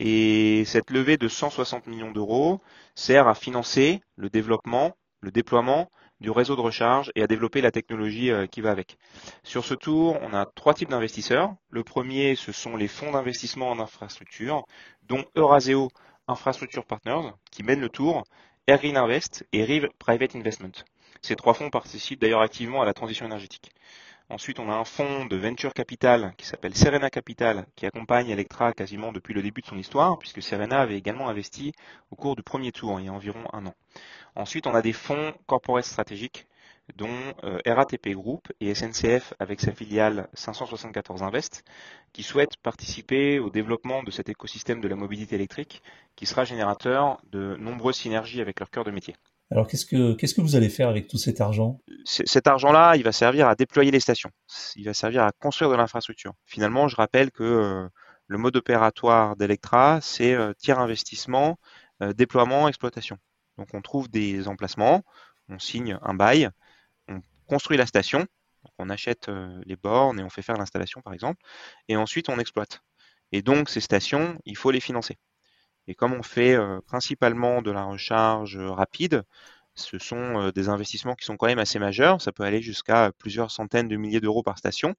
Et 0.00 0.64
cette 0.64 0.90
levée 0.90 1.16
de 1.16 1.28
160 1.28 1.86
millions 1.86 2.12
d'euros 2.12 2.60
sert 2.94 3.26
à 3.26 3.34
financer 3.34 4.00
le 4.16 4.28
développement, 4.28 4.96
le 5.20 5.30
déploiement 5.30 5.88
du 6.20 6.30
réseau 6.30 6.56
de 6.56 6.60
recharge 6.60 7.12
et 7.14 7.22
à 7.22 7.26
développer 7.26 7.60
la 7.60 7.70
technologie 7.70 8.30
euh, 8.30 8.46
qui 8.46 8.60
va 8.60 8.70
avec. 8.70 8.98
Sur 9.42 9.64
ce 9.64 9.74
tour, 9.74 10.18
on 10.22 10.34
a 10.34 10.46
trois 10.46 10.74
types 10.74 10.90
d'investisseurs. 10.90 11.54
Le 11.70 11.84
premier, 11.84 12.34
ce 12.34 12.52
sont 12.52 12.76
les 12.76 12.88
fonds 12.88 13.12
d'investissement 13.12 13.70
en 13.70 13.78
infrastructure, 13.78 14.64
dont 15.04 15.24
Euraseo 15.36 15.90
Infrastructure 16.26 16.84
Partners, 16.84 17.32
qui 17.50 17.62
mènent 17.62 17.80
le 17.80 17.88
tour, 17.88 18.24
Airgreen 18.66 18.96
Invest 18.96 19.46
et 19.52 19.64
Rive 19.64 19.88
Private 19.98 20.36
Investment. 20.36 20.84
Ces 21.22 21.36
trois 21.36 21.54
fonds 21.54 21.70
participent 21.70 22.20
d'ailleurs 22.20 22.42
activement 22.42 22.82
à 22.82 22.84
la 22.84 22.94
transition 22.94 23.26
énergétique. 23.26 23.72
Ensuite, 24.30 24.58
on 24.58 24.70
a 24.70 24.74
un 24.74 24.84
fonds 24.84 25.24
de 25.24 25.36
venture 25.36 25.72
capital 25.72 26.34
qui 26.36 26.44
s'appelle 26.44 26.76
Serena 26.76 27.08
Capital, 27.08 27.66
qui 27.76 27.86
accompagne 27.86 28.28
Electra 28.28 28.74
quasiment 28.74 29.10
depuis 29.10 29.32
le 29.32 29.40
début 29.40 29.62
de 29.62 29.66
son 29.66 29.78
histoire, 29.78 30.18
puisque 30.18 30.42
Serena 30.42 30.80
avait 30.80 30.98
également 30.98 31.30
investi 31.30 31.72
au 32.10 32.16
cours 32.16 32.36
du 32.36 32.42
premier 32.42 32.70
tour, 32.70 33.00
il 33.00 33.06
y 33.06 33.08
a 33.08 33.12
environ 33.12 33.42
un 33.54 33.64
an. 33.64 33.74
Ensuite, 34.36 34.66
on 34.66 34.74
a 34.74 34.82
des 34.82 34.92
fonds 34.92 35.32
corporate 35.46 35.86
stratégiques, 35.86 36.46
dont 36.94 37.08
euh, 37.42 37.58
RATP 37.64 38.10
Group 38.10 38.52
et 38.60 38.74
SNCF 38.74 39.32
avec 39.38 39.62
sa 39.62 39.72
filiale 39.72 40.28
574 40.34 41.22
Invest, 41.22 41.64
qui 42.12 42.22
souhaitent 42.22 42.58
participer 42.58 43.38
au 43.38 43.48
développement 43.48 44.02
de 44.02 44.10
cet 44.10 44.28
écosystème 44.28 44.82
de 44.82 44.88
la 44.88 44.96
mobilité 44.96 45.36
électrique, 45.36 45.82
qui 46.16 46.26
sera 46.26 46.44
générateur 46.44 47.18
de 47.30 47.56
nombreuses 47.56 47.96
synergies 47.96 48.42
avec 48.42 48.60
leur 48.60 48.68
cœur 48.68 48.84
de 48.84 48.90
métier. 48.90 49.16
Alors 49.50 49.66
qu'est-ce 49.66 49.86
que 49.86 50.12
qu'est-ce 50.12 50.34
que 50.34 50.42
vous 50.42 50.56
allez 50.56 50.68
faire 50.68 50.88
avec 50.88 51.08
tout 51.08 51.16
cet 51.16 51.40
argent? 51.40 51.80
Cet 52.04 52.46
argent-là, 52.46 52.96
il 52.96 53.02
va 53.02 53.12
servir 53.12 53.48
à 53.48 53.54
déployer 53.54 53.90
les 53.90 54.00
stations. 54.00 54.30
Il 54.76 54.84
va 54.84 54.94
servir 54.94 55.22
à 55.22 55.32
construire 55.32 55.70
de 55.70 55.76
l'infrastructure. 55.76 56.34
Finalement, 56.44 56.88
je 56.88 56.96
rappelle 56.96 57.30
que 57.30 57.44
euh, 57.44 57.88
le 58.26 58.38
mode 58.38 58.56
opératoire 58.56 59.36
d'Electra, 59.36 60.00
c'est 60.02 60.34
euh, 60.34 60.52
tiers 60.52 60.78
investissement, 60.78 61.58
euh, 62.02 62.12
déploiement, 62.12 62.68
exploitation. 62.68 63.16
Donc 63.56 63.68
on 63.72 63.80
trouve 63.80 64.10
des 64.10 64.48
emplacements, 64.48 65.02
on 65.48 65.58
signe 65.58 65.98
un 66.02 66.14
bail, 66.14 66.50
on 67.08 67.20
construit 67.46 67.78
la 67.78 67.86
station, 67.86 68.26
on 68.78 68.90
achète 68.90 69.28
les 69.64 69.76
bornes 69.76 70.20
et 70.20 70.22
on 70.22 70.30
fait 70.30 70.42
faire 70.42 70.56
l'installation 70.56 71.00
par 71.00 71.12
exemple, 71.14 71.42
et 71.88 71.96
ensuite 71.96 72.28
on 72.28 72.38
exploite. 72.38 72.82
Et 73.32 73.42
donc 73.42 73.68
ces 73.68 73.80
stations, 73.80 74.38
il 74.44 74.56
faut 74.56 74.70
les 74.70 74.78
financer. 74.78 75.16
Et 75.88 75.94
comme 75.94 76.12
on 76.12 76.22
fait 76.22 76.54
euh, 76.54 76.80
principalement 76.82 77.62
de 77.62 77.70
la 77.70 77.84
recharge 77.84 78.58
euh, 78.58 78.70
rapide, 78.70 79.24
ce 79.74 79.98
sont 79.98 80.38
euh, 80.38 80.52
des 80.52 80.68
investissements 80.68 81.14
qui 81.14 81.24
sont 81.24 81.38
quand 81.38 81.46
même 81.46 81.58
assez 81.58 81.78
majeurs. 81.78 82.20
Ça 82.20 82.30
peut 82.30 82.44
aller 82.44 82.60
jusqu'à 82.62 83.10
plusieurs 83.18 83.50
centaines 83.50 83.88
de 83.88 83.96
milliers 83.96 84.20
d'euros 84.20 84.42
par 84.42 84.58
station. 84.58 84.94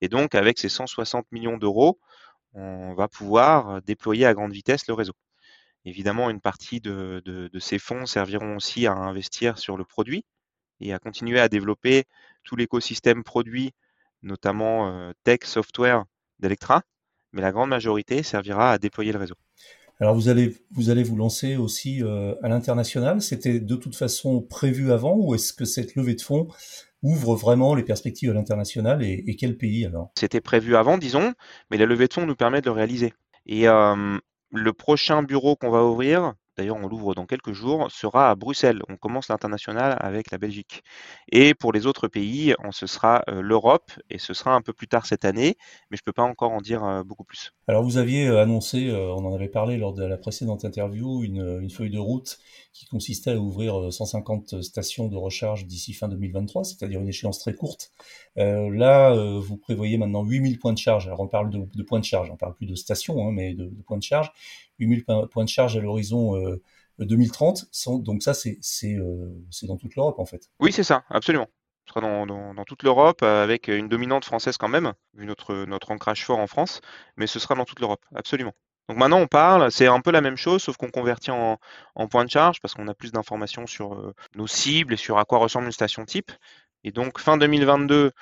Et 0.00 0.08
donc, 0.08 0.34
avec 0.34 0.58
ces 0.58 0.70
160 0.70 1.30
millions 1.32 1.58
d'euros, 1.58 2.00
on 2.54 2.94
va 2.94 3.08
pouvoir 3.08 3.82
déployer 3.82 4.26
à 4.26 4.34
grande 4.34 4.52
vitesse 4.52 4.86
le 4.88 4.94
réseau. 4.94 5.12
Évidemment, 5.84 6.30
une 6.30 6.40
partie 6.40 6.80
de, 6.80 7.50
ces 7.60 7.78
fonds 7.78 8.06
serviront 8.06 8.56
aussi 8.56 8.86
à 8.86 8.94
investir 8.94 9.58
sur 9.58 9.76
le 9.76 9.84
produit 9.84 10.24
et 10.80 10.92
à 10.92 10.98
continuer 10.98 11.40
à 11.40 11.48
développer 11.48 12.04
tout 12.44 12.56
l'écosystème 12.56 13.24
produit, 13.24 13.72
notamment 14.22 15.12
tech, 15.24 15.40
software 15.44 16.04
d'Electra. 16.40 16.82
Mais 17.32 17.42
la 17.42 17.52
grande 17.52 17.70
majorité 17.70 18.22
servira 18.22 18.72
à 18.72 18.78
déployer 18.78 19.12
le 19.12 19.18
réseau. 19.18 19.36
Alors 20.02 20.16
vous 20.16 20.28
allez 20.28 20.56
vous 20.72 20.90
allez 20.90 21.04
vous 21.04 21.14
lancer 21.14 21.54
aussi 21.54 22.02
euh, 22.02 22.34
à 22.42 22.48
l'international. 22.48 23.22
C'était 23.22 23.60
de 23.60 23.76
toute 23.76 23.94
façon 23.94 24.42
prévu 24.42 24.90
avant 24.90 25.14
ou 25.16 25.36
est-ce 25.36 25.52
que 25.52 25.64
cette 25.64 25.94
levée 25.94 26.16
de 26.16 26.20
fonds 26.20 26.48
ouvre 27.04 27.36
vraiment 27.36 27.76
les 27.76 27.84
perspectives 27.84 28.30
à 28.30 28.34
l'international 28.34 29.04
et, 29.04 29.36
quel 29.36 29.56
pays 29.56 29.86
alors? 29.86 30.10
C'était 30.18 30.40
prévu 30.40 30.74
avant, 30.74 30.98
disons, 30.98 31.34
mais 31.70 31.76
la 31.76 31.86
levée 31.86 32.08
de 32.08 32.14
fonds 32.14 32.26
nous 32.26 32.34
permet 32.34 32.60
de 32.60 32.66
le 32.66 32.72
réaliser. 32.72 33.12
Et 33.46 33.68
euh, 33.68 34.18
le 34.50 34.72
prochain 34.72 35.22
bureau 35.22 35.54
qu'on 35.54 35.70
va 35.70 35.84
ouvrir, 35.84 36.34
d'ailleurs 36.56 36.76
on 36.76 36.88
l'ouvre 36.88 37.14
dans 37.14 37.26
quelques 37.26 37.52
jours, 37.52 37.90
sera 37.90 38.30
à 38.30 38.34
Bruxelles. 38.34 38.80
On 38.88 38.96
commence 38.96 39.28
l'international 39.28 39.96
avec 40.00 40.30
la 40.30 40.38
Belgique. 40.38 40.82
Et 41.30 41.54
pour 41.54 41.72
les 41.72 41.86
autres 41.86 42.08
pays, 42.08 42.54
on, 42.62 42.72
ce 42.72 42.86
sera 42.86 43.22
euh, 43.28 43.40
l'Europe 43.40 43.92
et 44.10 44.18
ce 44.18 44.34
sera 44.34 44.54
un 44.54 44.60
peu 44.60 44.72
plus 44.72 44.88
tard 44.88 45.06
cette 45.06 45.24
année, 45.24 45.56
mais 45.90 45.96
je 45.96 46.02
ne 46.02 46.04
peux 46.04 46.12
pas 46.12 46.22
encore 46.22 46.52
en 46.52 46.60
dire 46.60 46.84
euh, 46.84 47.02
beaucoup 47.02 47.24
plus. 47.24 47.52
Alors 47.68 47.82
vous 47.82 47.96
aviez 47.96 48.26
euh, 48.26 48.42
annoncé, 48.42 48.92
on 48.92 49.24
en 49.24 49.34
avait 49.34 49.48
parlé 49.48 49.76
lors 49.76 49.94
de 49.94 50.04
la 50.04 50.16
précédente 50.16 50.64
interview, 50.64 51.22
une, 51.22 51.70
feuille 51.70 51.90
de 51.90 51.98
route 51.98 52.38
qui 52.72 52.86
consistait 52.86 53.32
à 53.32 53.38
ouvrir 53.38 53.92
150 53.92 54.62
stations 54.62 55.08
de 55.08 55.16
recharge 55.16 55.66
d'ici 55.66 55.92
fin 55.94 56.08
2023, 56.08 56.64
c'est-à-dire 56.64 57.00
une 57.00 57.08
échéance 57.08 57.38
très 57.38 57.54
courte. 57.54 57.90
là, 58.36 59.14
vous 59.38 59.56
prévoyez 59.56 59.96
maintenant 59.96 60.24
8000 60.24 60.58
points 60.58 60.72
de 60.72 60.78
charge. 60.78 61.06
Alors 61.06 61.20
on 61.20 61.28
parle 61.28 61.50
de, 61.50 61.82
points 61.82 62.00
de 62.00 62.04
charge, 62.04 62.30
on 62.30 62.36
parle 62.36 62.54
plus 62.54 62.66
de 62.66 62.74
stations, 62.74 63.26
hein, 63.26 63.32
mais 63.32 63.54
de 63.54 63.70
points 63.86 63.98
de 63.98 64.02
charge. 64.02 64.32
8000 64.82 65.04
points 65.30 65.44
de 65.44 65.48
charge 65.48 65.76
à 65.76 65.80
l'horizon 65.80 66.58
2030. 66.98 67.64
Euh, 67.86 67.98
donc 67.98 68.22
ça, 68.22 68.34
c'est 68.34 68.58
euh, 68.84 69.28
c'est 69.50 69.66
dans 69.66 69.76
toute 69.76 69.94
l'Europe 69.96 70.18
en 70.18 70.26
fait. 70.26 70.48
Oui, 70.60 70.72
c'est 70.72 70.84
ça, 70.84 71.04
absolument. 71.10 71.48
Ce 71.86 71.94
sera 71.94 72.00
dans, 72.00 72.64
toute 72.64 72.84
l'Europe 72.84 73.22
euh, 73.22 73.42
avec 73.42 73.66
une 73.66 73.88
dominante 73.88 74.24
française 74.24 74.56
quand 74.56 74.68
même, 74.68 74.92
vu 75.14 75.26
notre, 75.26 75.90
ancrage 75.90 76.24
fort 76.24 76.38
en 76.38 76.46
France, 76.46 76.80
mais 77.16 77.26
ce 77.26 77.40
sera 77.40 77.56
dans 77.56 77.64
toute 77.64 77.80
l'Europe, 77.80 78.04
absolument. 78.14 78.52
Donc 78.88 78.98
maintenant 78.98 79.18
on 79.18 79.26
parle, 79.26 79.70
c'est 79.72 79.86
un 79.86 80.00
peu 80.00 80.12
la 80.12 80.20
même 80.20 80.36
chose, 80.36 80.62
sauf 80.62 80.76
qu'on 80.76 80.90
convertit 80.90 81.32
en, 81.32 81.58
en 81.94 82.08
points 82.08 82.24
de 82.24 82.30
charge 82.30 82.60
parce 82.60 82.74
qu'on 82.74 82.86
a 82.88 82.94
plus 82.94 83.10
d'informations 83.10 83.66
sur 83.66 84.12
nos 84.36 84.46
cibles 84.46 84.94
et 84.94 84.96
sur 84.96 85.18
à 85.18 85.24
quoi 85.24 85.38
ressemble 85.38 85.66
une 85.66 85.72
station 85.72 86.04
type. 86.04 86.30
Et 86.84 86.92
donc 86.92 87.18
fin 87.18 87.36
2022, 87.36 88.12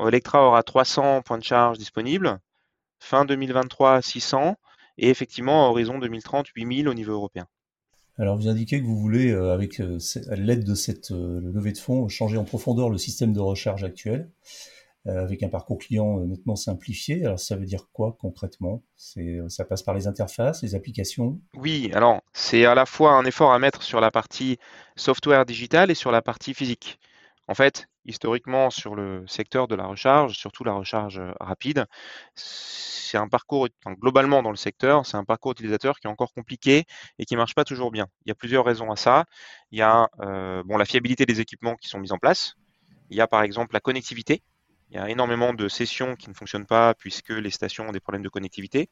Electra 0.00 0.46
aura 0.46 0.62
300 0.62 1.22
points 1.22 1.38
de 1.38 1.44
charge 1.44 1.78
disponibles. 1.78 2.38
Fin 2.98 3.24
2023, 3.24 4.00
600 4.00 4.56
et 4.98 5.08
effectivement 5.08 5.66
à 5.66 5.70
horizon 5.70 5.98
2030, 5.98 6.48
8000 6.48 6.88
au 6.88 6.94
niveau 6.94 7.12
européen. 7.12 7.46
Alors 8.18 8.36
vous 8.36 8.48
indiquez 8.48 8.80
que 8.80 8.84
vous 8.84 8.98
voulez, 8.98 9.30
euh, 9.30 9.52
avec 9.52 9.80
euh, 9.80 9.98
l'aide 10.36 10.64
de 10.64 10.74
cette 10.74 11.12
euh, 11.12 11.40
levée 11.40 11.72
de 11.72 11.78
fonds, 11.78 12.08
changer 12.08 12.36
en 12.36 12.44
profondeur 12.44 12.90
le 12.90 12.98
système 12.98 13.32
de 13.32 13.40
recharge 13.40 13.84
actuel, 13.84 14.30
avec 15.04 15.42
un 15.42 15.48
parcours 15.48 15.78
client 15.78 16.20
nettement 16.20 16.54
simplifié. 16.54 17.24
Alors 17.24 17.40
ça 17.40 17.56
veut 17.56 17.64
dire 17.64 17.88
quoi 17.92 18.16
concrètement? 18.20 18.84
Ça 18.96 19.64
passe 19.64 19.82
par 19.82 19.94
les 19.94 20.06
interfaces, 20.06 20.62
les 20.62 20.76
applications? 20.76 21.40
Oui, 21.56 21.90
alors 21.92 22.20
c'est 22.32 22.66
à 22.66 22.76
la 22.76 22.86
fois 22.86 23.14
un 23.14 23.24
effort 23.24 23.52
à 23.52 23.58
mettre 23.58 23.82
sur 23.82 24.00
la 24.00 24.12
partie 24.12 24.58
software 24.94 25.44
digital 25.44 25.90
et 25.90 25.96
sur 25.96 26.12
la 26.12 26.22
partie 26.22 26.54
physique. 26.54 27.00
En 27.48 27.54
fait, 27.54 27.88
historiquement, 28.04 28.70
sur 28.70 28.94
le 28.94 29.24
secteur 29.26 29.68
de 29.68 29.74
la 29.74 29.86
recharge, 29.86 30.36
surtout 30.36 30.64
la 30.64 30.72
recharge 30.72 31.20
rapide, 31.40 31.86
c'est 32.34 33.18
un 33.18 33.28
parcours, 33.28 33.68
globalement 33.86 34.42
dans 34.42 34.50
le 34.50 34.56
secteur, 34.56 35.06
c'est 35.06 35.16
un 35.16 35.24
parcours 35.24 35.52
utilisateur 35.52 35.98
qui 36.00 36.06
est 36.06 36.10
encore 36.10 36.32
compliqué 36.32 36.84
et 37.18 37.24
qui 37.24 37.34
ne 37.34 37.38
marche 37.38 37.54
pas 37.54 37.64
toujours 37.64 37.90
bien. 37.90 38.06
Il 38.24 38.28
y 38.28 38.32
a 38.32 38.34
plusieurs 38.34 38.64
raisons 38.64 38.90
à 38.90 38.96
ça. 38.96 39.24
Il 39.70 39.78
y 39.78 39.82
a 39.82 40.08
bon, 40.18 40.76
la 40.76 40.84
fiabilité 40.84 41.26
des 41.26 41.40
équipements 41.40 41.76
qui 41.76 41.88
sont 41.88 41.98
mis 41.98 42.12
en 42.12 42.18
place. 42.18 42.54
Il 43.10 43.16
y 43.16 43.20
a 43.20 43.26
par 43.26 43.42
exemple 43.42 43.74
la 43.74 43.80
connectivité. 43.80 44.42
Il 44.90 44.96
y 44.96 44.98
a 44.98 45.08
énormément 45.08 45.54
de 45.54 45.68
sessions 45.68 46.16
qui 46.16 46.28
ne 46.28 46.34
fonctionnent 46.34 46.66
pas 46.66 46.94
puisque 46.94 47.30
les 47.30 47.50
stations 47.50 47.88
ont 47.88 47.92
des 47.92 48.00
problèmes 48.00 48.22
de 48.22 48.28
connectivité. 48.28 48.90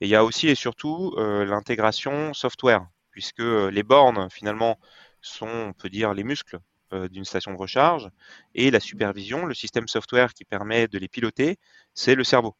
Et 0.00 0.06
il 0.06 0.08
y 0.08 0.16
a 0.16 0.24
aussi 0.24 0.48
et 0.48 0.54
surtout 0.54 1.14
l'intégration 1.16 2.34
software, 2.34 2.86
puisque 3.10 3.40
les 3.40 3.82
bornes 3.82 4.28
finalement 4.30 4.78
sont, 5.20 5.46
on 5.46 5.72
peut 5.72 5.88
dire, 5.88 6.14
les 6.14 6.24
muscles 6.24 6.56
euh, 6.56 6.71
d'une 7.10 7.24
station 7.24 7.52
de 7.52 7.58
recharge. 7.58 8.10
Et 8.54 8.70
la 8.70 8.80
supervision, 8.80 9.46
le 9.46 9.54
système 9.54 9.88
software 9.88 10.34
qui 10.34 10.44
permet 10.44 10.88
de 10.88 10.98
les 10.98 11.08
piloter, 11.08 11.58
c'est 11.94 12.14
le 12.14 12.24
cerveau. 12.24 12.54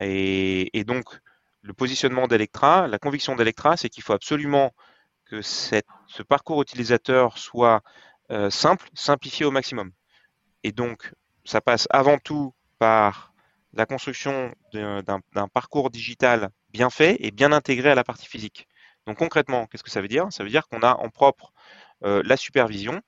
Et, 0.00 0.84
donc, 0.86 1.04
le 1.62 1.72
positionnement 1.74 2.26
d'Electra, 2.26 2.88
la 2.88 2.98
conviction 2.98 3.36
d'Electra, 3.36 3.76
c'est 3.76 3.88
qu'il 3.88 4.02
faut 4.02 4.14
absolument 4.14 4.72
que 5.26 5.42
ce 5.42 6.22
parcours 6.26 6.62
utilisateur 6.62 7.38
soit 7.38 7.82
euh, 8.30 8.50
simple, 8.50 8.88
simplifié 8.94 9.44
au 9.44 9.50
maximum. 9.50 9.92
Et 10.64 10.72
donc, 10.72 11.12
ça 11.44 11.60
passe 11.60 11.86
avant 11.90 12.18
tout 12.18 12.54
par 12.78 13.32
la 13.72 13.86
construction 13.86 14.52
d'un 14.72 15.48
parcours 15.52 15.90
digital 15.90 16.50
bien 16.70 16.90
fait 16.90 17.16
et 17.20 17.30
bien 17.30 17.52
intégré 17.52 17.90
à 17.90 17.94
la 17.94 18.04
partie 18.04 18.26
physique. 18.26 18.66
Donc 19.06 19.18
concrètement, 19.18 19.66
qu'est-ce 19.66 19.82
que 19.82 19.90
ça 19.90 20.00
veut 20.00 20.08
dire? 20.08 20.26
Ça 20.30 20.42
veut 20.42 20.50
dire 20.50 20.68
qu'on 20.68 20.82
a 20.82 20.94
en 20.94 21.08
propre 21.08 21.52
euh, 22.04 22.22
la 22.24 22.36
supervision, 22.36 23.00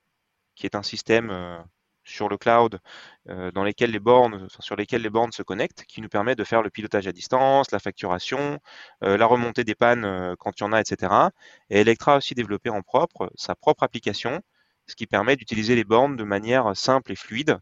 qui 0.55 0.67
est 0.67 0.75
un 0.75 0.83
système 0.83 1.31
euh, 1.31 1.59
sur 2.05 2.29
le 2.29 2.37
cloud 2.37 2.81
euh, 3.29 3.51
dans 3.53 3.65
les 3.65 3.75
bornes, 4.01 4.49
sur 4.59 4.77
lesquels 4.77 5.03
les 5.03 5.11
bornes 5.11 5.33
se 5.33 5.43
connectent, 5.43 5.85
qui 5.85 6.01
nous 6.01 6.09
permet 6.09 6.35
de 6.35 6.45
faire 6.45 6.63
le 6.63 6.71
pilotage 6.71 7.07
à 7.07 7.13
distance, 7.13 7.71
la 7.71 7.79
facturation, 7.79 8.59
euh, 9.05 9.17
la 9.17 9.27
remontée 9.27 9.65
des 9.65 9.75
pannes 9.75 10.35
quand 10.39 10.59
il 10.59 10.63
y 10.63 10.67
en 10.67 10.73
a, 10.73 10.81
etc. 10.81 11.31
Et 11.71 11.81
Electra 11.81 12.15
a 12.15 12.17
aussi 12.19 12.35
développé 12.35 12.71
en 12.71 12.83
propre 12.83 13.31
sa 13.37 13.55
propre 13.55 13.85
application, 13.85 14.41
ce 14.87 14.97
qui 14.97 15.07
permet 15.07 15.37
d'utiliser 15.37 15.75
les 15.77 15.85
bornes 15.85 16.17
de 16.17 16.25
manière 16.25 16.77
simple 16.77 17.13
et 17.13 17.17
fluide. 17.17 17.59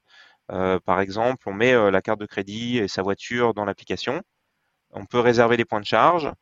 par 0.49 1.01
exemple, 1.01 1.49
on 1.49 1.53
met 1.55 1.73
la 1.91 2.03
carte 2.03 2.21
de 2.21 2.27
crédit 2.27 2.79
et 2.79 2.89
sa 2.89 3.03
voiture 3.03 3.55
dans 3.55 3.65
l'application. 3.65 4.23
On 4.93 5.07
peut 5.07 5.21
réserver 5.21 5.57
les 5.57 5.65
points 5.65 5.81
de 5.81 5.87
charge. 5.87 6.33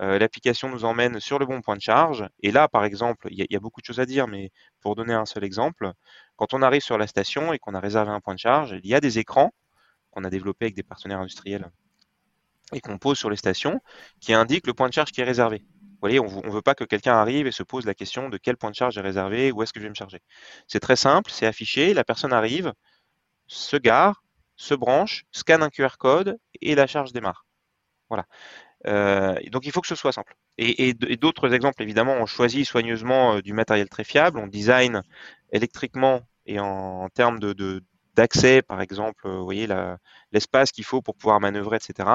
Euh, 0.00 0.18
l'application 0.18 0.70
nous 0.70 0.84
emmène 0.84 1.20
sur 1.20 1.38
le 1.38 1.46
bon 1.46 1.60
point 1.60 1.76
de 1.76 1.82
charge. 1.82 2.26
Et 2.42 2.52
là, 2.52 2.68
par 2.68 2.84
exemple, 2.84 3.28
il 3.30 3.46
y, 3.50 3.56
a 3.56 3.60
beaucoup 3.60 3.80
de 3.80 3.86
choses 3.86 4.00
à 4.00 4.06
dire, 4.06 4.28
mais 4.28 4.50
pour 4.80 4.96
donner 4.96 5.12
un 5.12 5.26
seul 5.26 5.44
exemple, 5.44 5.92
quand 6.36 6.54
on 6.54 6.62
arrive 6.62 6.80
sur 6.80 6.96
la 6.96 7.06
station 7.06 7.52
et 7.52 7.58
qu'on 7.58 7.74
a 7.74 7.80
réservé 7.80 8.10
un 8.10 8.20
point 8.20 8.34
de 8.34 8.38
charge, 8.38 8.78
il 8.82 8.88
y 8.88 8.94
a 8.94 9.00
des 9.00 9.18
écrans 9.18 9.52
qu'on 10.10 10.24
a 10.24 10.30
développés 10.30 10.66
avec 10.66 10.74
des 10.74 10.82
partenaires 10.82 11.20
industriels 11.20 11.70
et 12.72 12.80
qu'on 12.80 12.98
pose 12.98 13.18
sur 13.18 13.30
les 13.30 13.36
stations 13.36 13.80
qui 14.20 14.32
indiquent 14.32 14.66
le 14.66 14.74
point 14.74 14.88
de 14.88 14.94
charge 14.94 15.12
qui 15.12 15.20
est 15.20 15.24
réservé. 15.24 15.58
Vous 15.58 16.08
voyez, 16.08 16.18
on 16.18 16.42
ne 16.42 16.50
veut 16.50 16.62
pas 16.62 16.74
que 16.74 16.84
quelqu'un 16.84 17.14
arrive 17.14 17.46
et 17.46 17.52
se 17.52 17.62
pose 17.62 17.84
la 17.84 17.94
question 17.94 18.30
de 18.30 18.38
quel 18.38 18.56
point 18.56 18.70
de 18.70 18.74
charge 18.74 18.96
est 18.96 19.02
réservé, 19.02 19.52
où 19.52 19.62
est-ce 19.62 19.72
que 19.72 19.80
je 19.80 19.84
vais 19.84 19.90
me 19.90 19.94
charger. 19.94 20.20
C'est 20.66 20.80
très 20.80 20.96
simple, 20.96 21.30
c'est 21.30 21.46
affiché, 21.46 21.92
la 21.92 22.04
personne 22.04 22.32
arrive, 22.32 22.72
se 23.48 23.76
gare, 23.76 24.22
se 24.56 24.72
branche, 24.72 25.24
scanne 25.30 25.62
un 25.62 25.68
QR 25.68 25.98
code 25.98 26.38
et 26.62 26.74
la 26.74 26.86
charge 26.86 27.12
démarre. 27.12 27.44
Voilà. 28.08 28.26
Euh, 28.86 29.34
donc 29.50 29.66
il 29.66 29.72
faut 29.72 29.80
que 29.80 29.86
ce 29.86 29.94
soit 29.94 30.12
simple. 30.12 30.34
Et, 30.58 30.94
d'autres 30.94 31.52
exemples, 31.54 31.82
évidemment, 31.82 32.14
on 32.14 32.26
choisit 32.26 32.66
soigneusement 32.66 33.36
euh, 33.36 33.42
du 33.42 33.52
matériel 33.52 33.88
très 33.88 34.04
fiable, 34.04 34.38
on 34.38 34.46
design 34.46 35.02
électriquement 35.52 36.22
et 36.46 36.58
en, 36.60 37.08
termes 37.10 37.38
d'accès, 38.14 38.62
par 38.62 38.80
exemple, 38.80 39.26
euh, 39.26 39.38
vous 39.38 39.44
voyez 39.44 39.68
l'espace 40.32 40.72
qu'il 40.72 40.84
faut 40.84 41.02
pour 41.02 41.16
pouvoir 41.16 41.40
manœuvrer, 41.40 41.76
etc., 41.76 42.08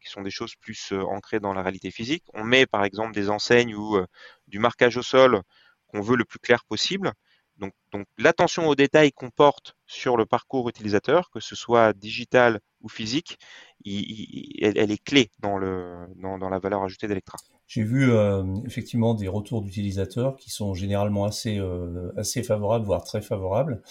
qui 0.00 0.10
sont 0.10 0.22
des 0.22 0.30
choses 0.30 0.54
plus 0.56 0.92
ancrées 0.92 1.40
dans 1.40 1.54
la 1.54 1.62
réalité 1.62 1.90
physique. 1.90 2.24
On 2.34 2.44
met, 2.44 2.66
par 2.66 2.84
exemple, 2.84 3.14
des 3.14 3.30
enseignes 3.30 3.74
ou 3.74 3.98
du 4.46 4.58
marquage 4.58 4.98
au 4.98 5.02
sol 5.02 5.40
qu'on 5.86 6.02
veut 6.02 6.16
le 6.16 6.26
plus 6.26 6.38
clair 6.38 6.64
possible. 6.66 7.12
Donc 7.58 8.06
l'attention 8.18 8.68
aux 8.68 8.74
détails 8.74 9.12
qu'on 9.12 9.30
porte 9.30 9.74
sur 9.86 10.16
le 10.16 10.26
parcours 10.26 10.68
utilisateur, 10.68 11.30
que 11.30 11.40
ce 11.40 11.56
soit 11.56 11.92
digital 11.92 12.60
ou 12.80 12.88
physique, 12.88 13.38
elle, 13.84 14.90
est 14.90 15.04
clé 15.04 15.30
dans, 15.40 15.58
la 15.58 16.58
valeur 16.58 16.82
ajoutée 16.82 17.08
d'Electra. 17.08 17.38
J'ai 17.66 17.82
vu 17.82 18.10
euh, 18.10 18.44
effectivement 18.66 19.14
des 19.14 19.28
retours 19.28 19.60
d'utilisateurs 19.60 20.36
qui 20.36 20.50
sont 20.50 20.72
généralement 20.72 21.26
assez 21.26 21.58
euh, 21.58 22.10
favorables, 22.42 22.86
voire 22.86 23.04
très 23.04 23.20
favorables, 23.20 23.82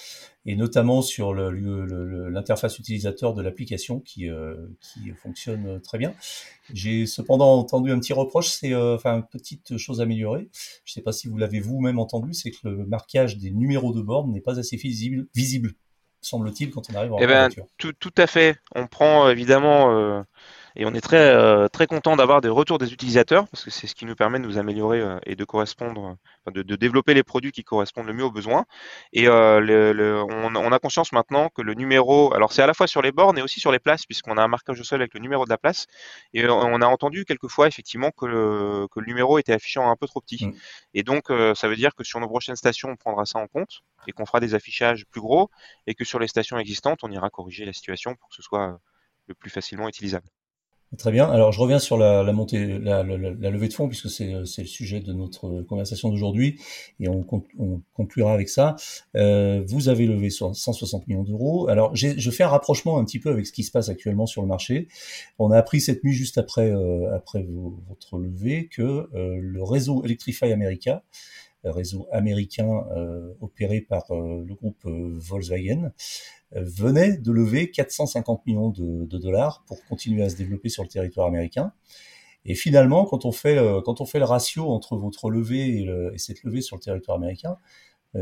et 0.45 0.55
notamment 0.55 1.03
sur 1.03 1.33
l'interface 1.33 2.79
utilisateur 2.79 3.35
de 3.35 3.41
l'application 3.43 3.99
qui 3.99 4.29
euh, 4.29 4.55
qui 4.81 5.11
fonctionne 5.11 5.79
très 5.81 5.99
bien. 5.99 6.15
J'ai 6.73 7.05
cependant 7.05 7.53
entendu 7.57 7.91
un 7.91 7.99
petit 7.99 8.13
reproche, 8.13 8.49
c'est 8.49 8.75
enfin 8.75 9.17
une 9.17 9.27
petite 9.27 9.77
chose 9.77 10.01
améliorée. 10.01 10.49
Je 10.83 10.91
ne 10.91 10.93
sais 10.95 11.01
pas 11.01 11.11
si 11.11 11.27
vous 11.27 11.37
l'avez 11.37 11.59
vous-même 11.59 11.99
entendu, 11.99 12.33
c'est 12.33 12.51
que 12.51 12.67
le 12.67 12.85
marquage 12.85 13.37
des 13.37 13.51
numéros 13.51 13.93
de 13.93 14.01
borne 14.01 14.31
n'est 14.31 14.41
pas 14.41 14.57
assez 14.57 14.75
visible 14.75 15.27
semble-t-il, 16.27 16.71
quand 16.71 16.83
on 16.91 16.95
arrive 16.95 17.13
en 17.13 17.19
eh 17.19 17.27
ben, 17.27 17.47
voiture. 17.47 17.65
Tout, 17.77 17.93
tout 17.93 18.13
à 18.17 18.27
fait. 18.27 18.57
On 18.75 18.87
prend 18.87 19.29
évidemment 19.29 20.23
et 20.77 20.85
on 20.85 20.93
est 20.93 21.01
très 21.01 21.17
euh, 21.17 21.67
très 21.67 21.87
content 21.87 22.15
d'avoir 22.15 22.39
des 22.39 22.49
retours 22.49 22.77
des 22.77 22.93
utilisateurs 22.93 23.47
parce 23.47 23.63
que 23.63 23.71
c'est 23.71 23.87
ce 23.87 23.95
qui 23.95 24.05
nous 24.05 24.15
permet 24.15 24.39
de 24.39 24.43
nous 24.43 24.59
améliorer 24.59 25.01
euh, 25.01 25.17
et 25.25 25.35
de 25.35 25.43
correspondre, 25.43 26.17
de, 26.53 26.61
de, 26.61 26.75
développer 26.75 27.15
les 27.15 27.23
produits 27.23 27.51
qui 27.51 27.63
correspondent 27.63 28.05
le 28.05 28.13
mieux 28.13 28.23
aux 28.23 28.31
besoins. 28.31 28.65
Et 29.11 29.27
euh, 29.27 29.59
le, 29.59 30.21
on, 30.21 30.55
on, 30.55 30.71
a 30.71 30.79
conscience 30.79 31.11
maintenant 31.13 31.49
que 31.49 31.63
le 31.63 31.73
numéro, 31.73 32.31
alors 32.35 32.53
c'est 32.53 32.61
à 32.61 32.67
la 32.67 32.75
fois 32.75 32.85
sur 32.85 33.01
les 33.01 33.11
bornes 33.11 33.39
et 33.39 33.41
aussi 33.41 33.59
sur 33.59 33.71
les 33.71 33.79
places 33.79 34.05
puisqu'on 34.05 34.37
a 34.37 34.43
un 34.43 34.47
marquage 34.47 34.79
au 34.79 34.83
sol 34.83 35.01
avec 35.01 35.15
le 35.15 35.19
numéro 35.19 35.45
de 35.45 35.49
la 35.49 35.57
place. 35.57 35.87
Et 36.33 36.47
on 36.47 36.81
a 36.81 36.85
entendu 36.85 37.25
quelquefois 37.25 37.67
effectivement 37.67 38.11
que 38.11 38.27
le, 38.27 38.87
que 38.91 38.99
le 38.99 39.07
numéro 39.07 39.39
était 39.39 39.53
affiché 39.53 39.79
en 39.79 39.89
un 39.89 39.95
peu 39.95 40.05
trop 40.05 40.21
petit. 40.21 40.45
Mm. 40.45 40.53
Et 40.93 41.03
donc 41.03 41.31
ça 41.55 41.67
veut 41.67 41.75
dire 41.75 41.95
que 41.95 42.03
sur 42.03 42.19
nos 42.19 42.27
prochaines 42.27 42.55
stations, 42.55 42.89
on 42.89 42.95
prendra 42.95 43.25
ça 43.25 43.39
en 43.39 43.47
compte 43.47 43.81
et 44.05 44.11
qu'on 44.11 44.27
fera 44.27 44.39
des 44.39 44.53
affichages 44.53 45.05
plus 45.07 45.21
gros 45.21 45.49
et 45.87 45.95
que 45.95 46.05
sur 46.05 46.19
les 46.19 46.27
stations 46.27 46.59
existantes, 46.59 46.99
on 47.03 47.11
ira 47.11 47.31
corriger 47.31 47.65
la 47.65 47.73
situation 47.73 48.13
pour 48.13 48.29
que 48.29 48.35
ce 48.35 48.43
soit 48.43 48.79
le 49.27 49.33
plus 49.33 49.49
facilement 49.49 49.89
utilisable. 49.89 50.27
Très 50.95 51.11
bien. 51.11 51.29
Alors, 51.29 51.51
je 51.51 51.59
reviens 51.59 51.79
sur 51.79 51.97
la, 51.97 52.23
la 52.23 52.31
montée, 52.31 52.79
la, 52.79 53.03
la, 53.03 53.17
la, 53.17 53.49
levée 53.49 53.67
de 53.67 53.73
fonds, 53.73 53.89
puisque 53.89 54.09
c'est 54.09 54.31
le 54.31 54.45
sujet 54.45 55.01
de 55.01 55.11
notre 55.11 55.61
conversation 55.63 56.07
d'aujourd'hui, 56.09 56.61
et 57.01 57.09
on, 57.09 57.25
on, 57.59 57.81
conclura 57.93 58.33
avec 58.33 58.47
ça. 58.47 58.77
Euh, 59.17 59.61
vous 59.67 59.89
avez 59.89 60.05
levé 60.05 60.29
160 60.29 61.05
millions 61.07 61.23
d'euros. 61.23 61.67
Alors, 61.67 61.93
je 61.93 62.31
fais 62.31 62.43
un 62.43 62.47
rapprochement 62.47 62.99
un 62.99 63.03
petit 63.03 63.19
peu 63.19 63.29
avec 63.29 63.45
ce 63.45 63.51
qui 63.51 63.63
se 63.63 63.71
passe 63.71 63.89
actuellement 63.89 64.27
sur 64.27 64.41
le 64.41 64.47
marché. 64.47 64.87
On 65.39 65.51
a 65.51 65.57
appris 65.57 65.81
cette 65.81 66.05
nuit, 66.05 66.13
juste 66.13 66.37
après, 66.37 66.71
euh, 66.71 67.13
après 67.13 67.45
votre 67.89 68.17
levée, 68.17 68.69
que 68.69 69.09
euh, 69.13 69.37
le 69.41 69.63
réseau 69.63 70.05
Electrify 70.05 70.53
America, 70.53 71.03
réseau 71.71 72.07
américain 72.11 72.85
euh, 72.95 73.33
opéré 73.41 73.81
par 73.81 74.03
euh, 74.11 74.43
le 74.45 74.55
groupe 74.55 74.81
Volkswagen, 74.85 75.91
venait 76.51 77.17
de 77.17 77.31
lever 77.31 77.71
450 77.71 78.45
millions 78.45 78.69
de, 78.69 79.17
dollars 79.17 79.63
pour 79.67 79.83
continuer 79.85 80.23
à 80.23 80.29
se 80.29 80.35
développer 80.35 80.69
sur 80.69 80.83
le 80.83 80.89
territoire 80.89 81.27
américain. 81.27 81.73
Et 82.45 82.55
finalement, 82.55 83.05
quand 83.05 83.25
on 83.25 83.31
fait, 83.31 83.57
quand 83.83 83.99
on 83.99 84.05
fait 84.05 84.19
le 84.19 84.25
ratio 84.25 84.69
entre 84.69 84.95
votre 84.95 85.29
levée 85.29 85.85
et, 86.13 86.17
cette 86.17 86.43
levée 86.43 86.61
sur 86.61 86.77
le 86.77 86.81
territoire 86.81 87.17
américain, 87.17 87.51
euh, 87.51 87.57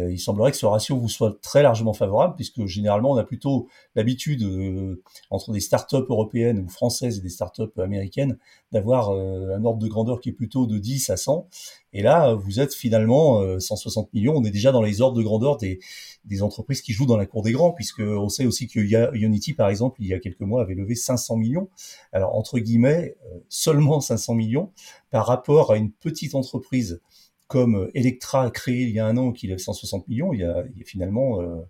il 0.10 0.20
semblerait 0.20 0.52
que 0.52 0.58
ce 0.58 0.66
ratio 0.66 0.98
vous 0.98 1.10
soit 1.10 1.40
très 1.42 1.64
largement 1.64 1.94
favorable, 1.94 2.36
puisque 2.36 2.66
généralement 2.66 3.12
on 3.12 3.18
a 3.18 3.24
plutôt 3.24 3.68
l'habitude 3.96 4.44
euh, 4.44 5.02
entre 5.30 5.52
des 5.52 5.60
startups 5.60 6.06
européennes 6.10 6.60
ou 6.60 6.68
françaises 6.68 7.20
et 7.20 7.22
des 7.22 7.30
startups 7.30 7.64
américaines 7.78 8.38
d'avoir 8.72 9.12
euh, 9.12 9.56
un 9.56 9.64
ordre 9.64 9.80
de 9.80 9.88
grandeur 9.88 10.20
qui 10.20 10.30
est 10.30 10.34
plutôt 10.34 10.66
de 10.66 10.78
10 10.78 11.10
à 11.10 11.18
100. 11.18 11.48
Et 11.94 12.02
là, 12.02 12.34
vous 12.34 12.60
êtes 12.60 12.74
finalement 12.74 13.42
160 13.58 14.12
millions. 14.14 14.34
On 14.36 14.44
est 14.44 14.52
déjà 14.52 14.74
dans 14.74 14.82
les 14.82 15.00
ordres 15.00 15.18
de 15.18 15.24
grandeur 15.24 15.56
des, 15.56 15.80
des 16.26 16.42
entreprises 16.42 16.82
qui 16.82 16.92
jouent 16.92 17.06
dans 17.06 17.16
la 17.16 17.26
cour 17.26 17.42
des 17.42 17.54
grands, 17.54 17.72
puisque 17.72 18.02
on 18.02 18.28
sait 18.28 18.46
aussi 18.46 18.68
que 18.68 18.82
Unity, 19.16 19.54
par 19.54 19.70
exemple, 19.70 20.02
il 20.02 20.08
y 20.08 20.14
a 20.14 20.20
quelques 20.20 20.42
mois, 20.42 20.62
avait 20.62 20.74
levé 20.74 20.94
500 20.94 21.38
millions. 21.38 21.70
Alors 22.12 22.36
entre 22.36 22.60
guillemets, 22.60 23.16
seulement 23.48 24.02
500 24.02 24.34
millions 24.34 24.74
par 25.10 25.26
rapport 25.26 25.72
à 25.72 25.78
une 25.78 25.90
petite 25.90 26.36
entreprise 26.36 27.00
comme 27.48 27.90
Electra 27.94 28.50
créé 28.52 28.84
il 28.84 28.92
y 28.92 29.00
a 29.00 29.06
un 29.06 29.18
an 29.18 29.32
qui 29.32 29.48
lève 29.48 29.60
160 29.60 30.08
millions, 30.08 30.34
il 30.34 30.40
y 30.40 30.44
a, 30.44 30.64
finalement 30.86 31.42
euh, 31.42 31.62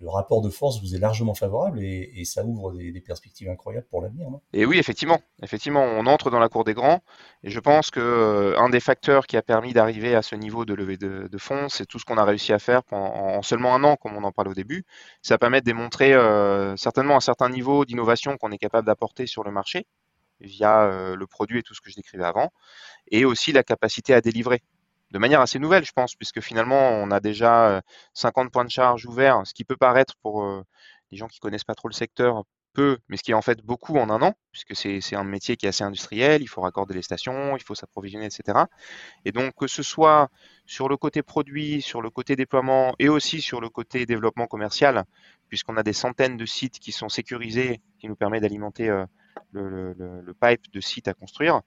le, 0.00 0.08
rapport 0.08 0.42
de 0.42 0.50
force 0.50 0.80
vous 0.80 0.94
est 0.94 0.98
largement 0.98 1.34
favorable 1.34 1.80
et, 1.82 2.24
ça 2.24 2.44
ouvre 2.44 2.72
des, 2.72 3.00
perspectives 3.00 3.48
incroyables 3.48 3.86
pour 3.88 4.02
l'avenir. 4.02 4.28
Et 4.52 4.66
oui, 4.66 4.78
effectivement, 4.78 5.20
effectivement, 5.42 5.82
on 5.82 6.06
entre 6.06 6.30
dans 6.30 6.38
la 6.38 6.48
cour 6.48 6.64
des 6.64 6.74
grands 6.74 7.00
et 7.42 7.50
je 7.50 7.60
pense 7.60 7.90
que 7.90 8.00
euh, 8.00 8.58
un 8.58 8.68
des 8.68 8.80
facteurs 8.80 9.26
qui 9.26 9.36
a 9.36 9.42
permis 9.42 9.72
d'arriver 9.72 10.14
à 10.14 10.22
ce 10.22 10.34
niveau 10.34 10.64
de 10.64 10.74
levée 10.74 10.96
de, 10.96 11.38
fonds, 11.38 11.68
c'est 11.68 11.86
tout 11.86 11.98
ce 11.98 12.04
qu'on 12.04 12.18
a 12.18 12.24
réussi 12.24 12.52
à 12.52 12.58
faire 12.58 12.82
en, 12.90 13.40
seulement 13.42 13.74
un 13.74 13.84
an, 13.84 13.96
comme 13.96 14.16
on 14.16 14.24
en 14.24 14.32
parlait 14.32 14.50
au 14.50 14.54
début. 14.54 14.84
Ça 15.22 15.38
permet 15.38 15.60
de 15.60 15.66
démontrer 15.66 16.12
euh, 16.12 16.76
certainement 16.76 17.16
un 17.16 17.20
certain 17.20 17.48
niveau 17.48 17.84
d'innovation 17.84 18.36
qu'on 18.36 18.50
est 18.50 18.58
capable 18.58 18.86
d'apporter 18.86 19.26
sur 19.26 19.42
le 19.44 19.52
marché 19.52 19.86
via 20.40 21.14
le 21.14 21.26
produit 21.28 21.60
et 21.60 21.62
tout 21.62 21.72
ce 21.72 21.80
que 21.80 21.88
je 21.88 21.94
décrivais 21.94 22.24
avant, 22.24 22.50
et 23.12 23.24
aussi 23.24 23.52
la 23.52 23.62
capacité 23.62 24.12
à 24.12 24.20
délivrer 24.20 24.60
de 25.12 25.18
manière 25.18 25.40
assez 25.40 25.58
nouvelle, 25.58 25.84
je 25.84 25.92
pense, 25.92 26.14
puisque 26.14 26.40
finalement, 26.40 26.90
on 26.90 27.10
a 27.10 27.20
déjà 27.20 27.82
50 28.14 28.50
points 28.50 28.64
de 28.64 28.70
charge 28.70 29.06
ouverts, 29.06 29.42
ce 29.44 29.54
qui 29.54 29.64
peut 29.64 29.76
paraître 29.76 30.14
pour 30.22 30.64
les 31.10 31.18
gens 31.18 31.28
qui 31.28 31.38
connaissent 31.38 31.64
pas 31.64 31.74
trop 31.74 31.88
le 31.88 31.94
secteur 31.94 32.44
peu, 32.72 32.98
mais 33.08 33.16
ce 33.16 33.22
qui 33.22 33.32
est 33.32 33.34
en 33.34 33.42
fait 33.42 33.60
beaucoup 33.62 33.98
en 33.98 34.10
un 34.10 34.22
an, 34.22 34.32
puisque 34.50 34.74
c'est 34.74 35.14
un 35.14 35.24
métier 35.24 35.56
qui 35.56 35.66
est 35.66 35.68
assez 35.68 35.84
industriel, 35.84 36.42
il 36.42 36.46
faut 36.46 36.62
raccorder 36.62 36.94
les 36.94 37.02
stations, 37.02 37.56
il 37.56 37.62
faut 37.62 37.74
s'approvisionner, 37.74 38.26
etc. 38.26 38.64
Et 39.26 39.32
donc, 39.32 39.54
que 39.54 39.66
ce 39.66 39.82
soit 39.82 40.28
sur 40.66 40.88
le 40.88 40.96
côté 40.96 41.22
produit, 41.22 41.82
sur 41.82 42.00
le 42.00 42.10
côté 42.10 42.34
déploiement 42.34 42.94
et 42.98 43.10
aussi 43.10 43.40
sur 43.42 43.60
le 43.60 43.68
côté 43.68 44.06
développement 44.06 44.46
commercial, 44.46 45.04
puisqu'on 45.48 45.76
a 45.76 45.82
des 45.82 45.92
centaines 45.92 46.36
de 46.36 46.46
sites 46.46 46.78
qui 46.78 46.92
sont 46.92 47.10
sécurisés, 47.10 47.82
qui 47.98 48.08
nous 48.08 48.16
permettent 48.16 48.42
d'alimenter 48.42 48.90
le, 49.52 49.92
le, 49.92 50.34
pipe 50.34 50.72
de 50.72 50.80
site 50.80 51.08
à 51.08 51.14
construire, 51.14 51.60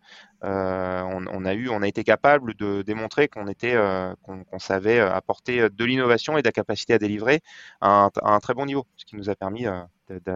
euh, 0.44 1.02
on, 1.04 1.46
a 1.46 1.54
eu, 1.54 1.70
on 1.70 1.82
a 1.82 1.88
été 1.88 2.04
capable 2.04 2.56
de 2.56 2.82
démontrer 2.82 3.28
qu'on 3.28 3.48
était, 3.48 3.76
euh, 3.76 4.14
qu'on 4.24 4.60
savait 4.60 5.00
apporter 5.00 5.70
de 5.70 5.86
l'innovation 5.86 6.38
et 6.38 6.42
de 6.42 6.48
la 6.48 6.52
capacité 6.52 6.94
à 6.94 6.98
délivrer 6.98 7.42
à 7.82 8.10
un, 8.22 8.40
très 8.40 8.54
bon 8.54 8.66
niveau, 8.66 8.86
ce 8.98 9.06
qui 9.06 9.16
nous 9.16 9.30
a 9.30 9.36
permis 9.36 9.66
euh, 9.68 9.82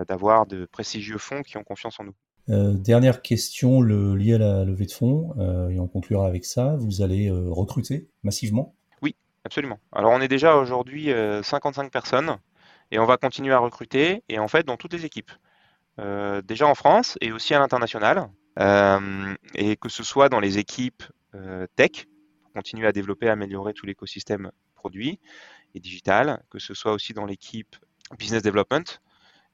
d'avoir 0.08 0.46
de 0.46 0.66
prestigieux 0.66 1.18
fonds 1.18 1.42
qui 1.42 1.58
ont 1.58 1.64
confiance 1.64 2.00
en 2.00 2.06
nous. 2.06 2.74
dernière 2.76 3.22
question 3.22 3.82
le, 3.82 4.16
liée 4.16 4.36
à 4.36 4.40
la 4.40 4.66
levée 4.66 4.86
de 4.86 4.92
fonds, 4.92 5.36
et 5.70 5.80
on 5.80 5.88
conclura 5.88 6.28
avec 6.28 6.46
ça. 6.46 6.76
Vous 6.78 7.02
allez 7.02 7.30
recruter 7.32 8.10
massivement? 8.24 8.76
Oui, 9.02 9.16
absolument. 9.44 9.80
Alors 9.92 10.12
on 10.12 10.22
est 10.22 10.28
déjà 10.28 10.56
aujourd'hui 10.56 11.12
55 11.44 11.92
personnes 11.92 12.38
et 12.92 13.00
on 13.00 13.06
va 13.06 13.18
continuer 13.18 13.54
à 13.54 13.60
recruter 13.60 14.24
et 14.30 14.40
en 14.40 14.48
fait 14.48 14.66
dans 14.66 14.78
toutes 14.78 14.94
les 14.94 15.06
équipes. 15.06 15.32
Euh, 16.00 16.42
déjà 16.42 16.66
en 16.68 16.76
France 16.76 17.18
et 17.20 17.32
aussi 17.32 17.54
à 17.54 17.60
l'international, 17.60 18.30
euh, 18.60 19.36
et 19.56 19.76
que 19.76 19.90
ce 19.90 20.04
soit 20.04 20.30
dans 20.30 20.40
les 20.40 20.58
équipes 20.58 21.04
euh, 21.36 21.68
tech, 21.76 22.08
pour 22.42 22.54
continuer 22.54 22.88
à 22.88 22.92
développer, 22.94 23.28
à 23.28 23.34
améliorer 23.34 23.74
tout 23.74 23.86
l'écosystème 23.86 24.52
produit 24.76 25.20
et 25.76 25.80
digital, 25.80 26.42
que 26.50 26.60
ce 26.60 26.74
soit 26.74 26.94
aussi 26.94 27.14
dans 27.14 27.26
l'équipe 27.26 27.76
business 28.18 28.42
development 28.42 29.02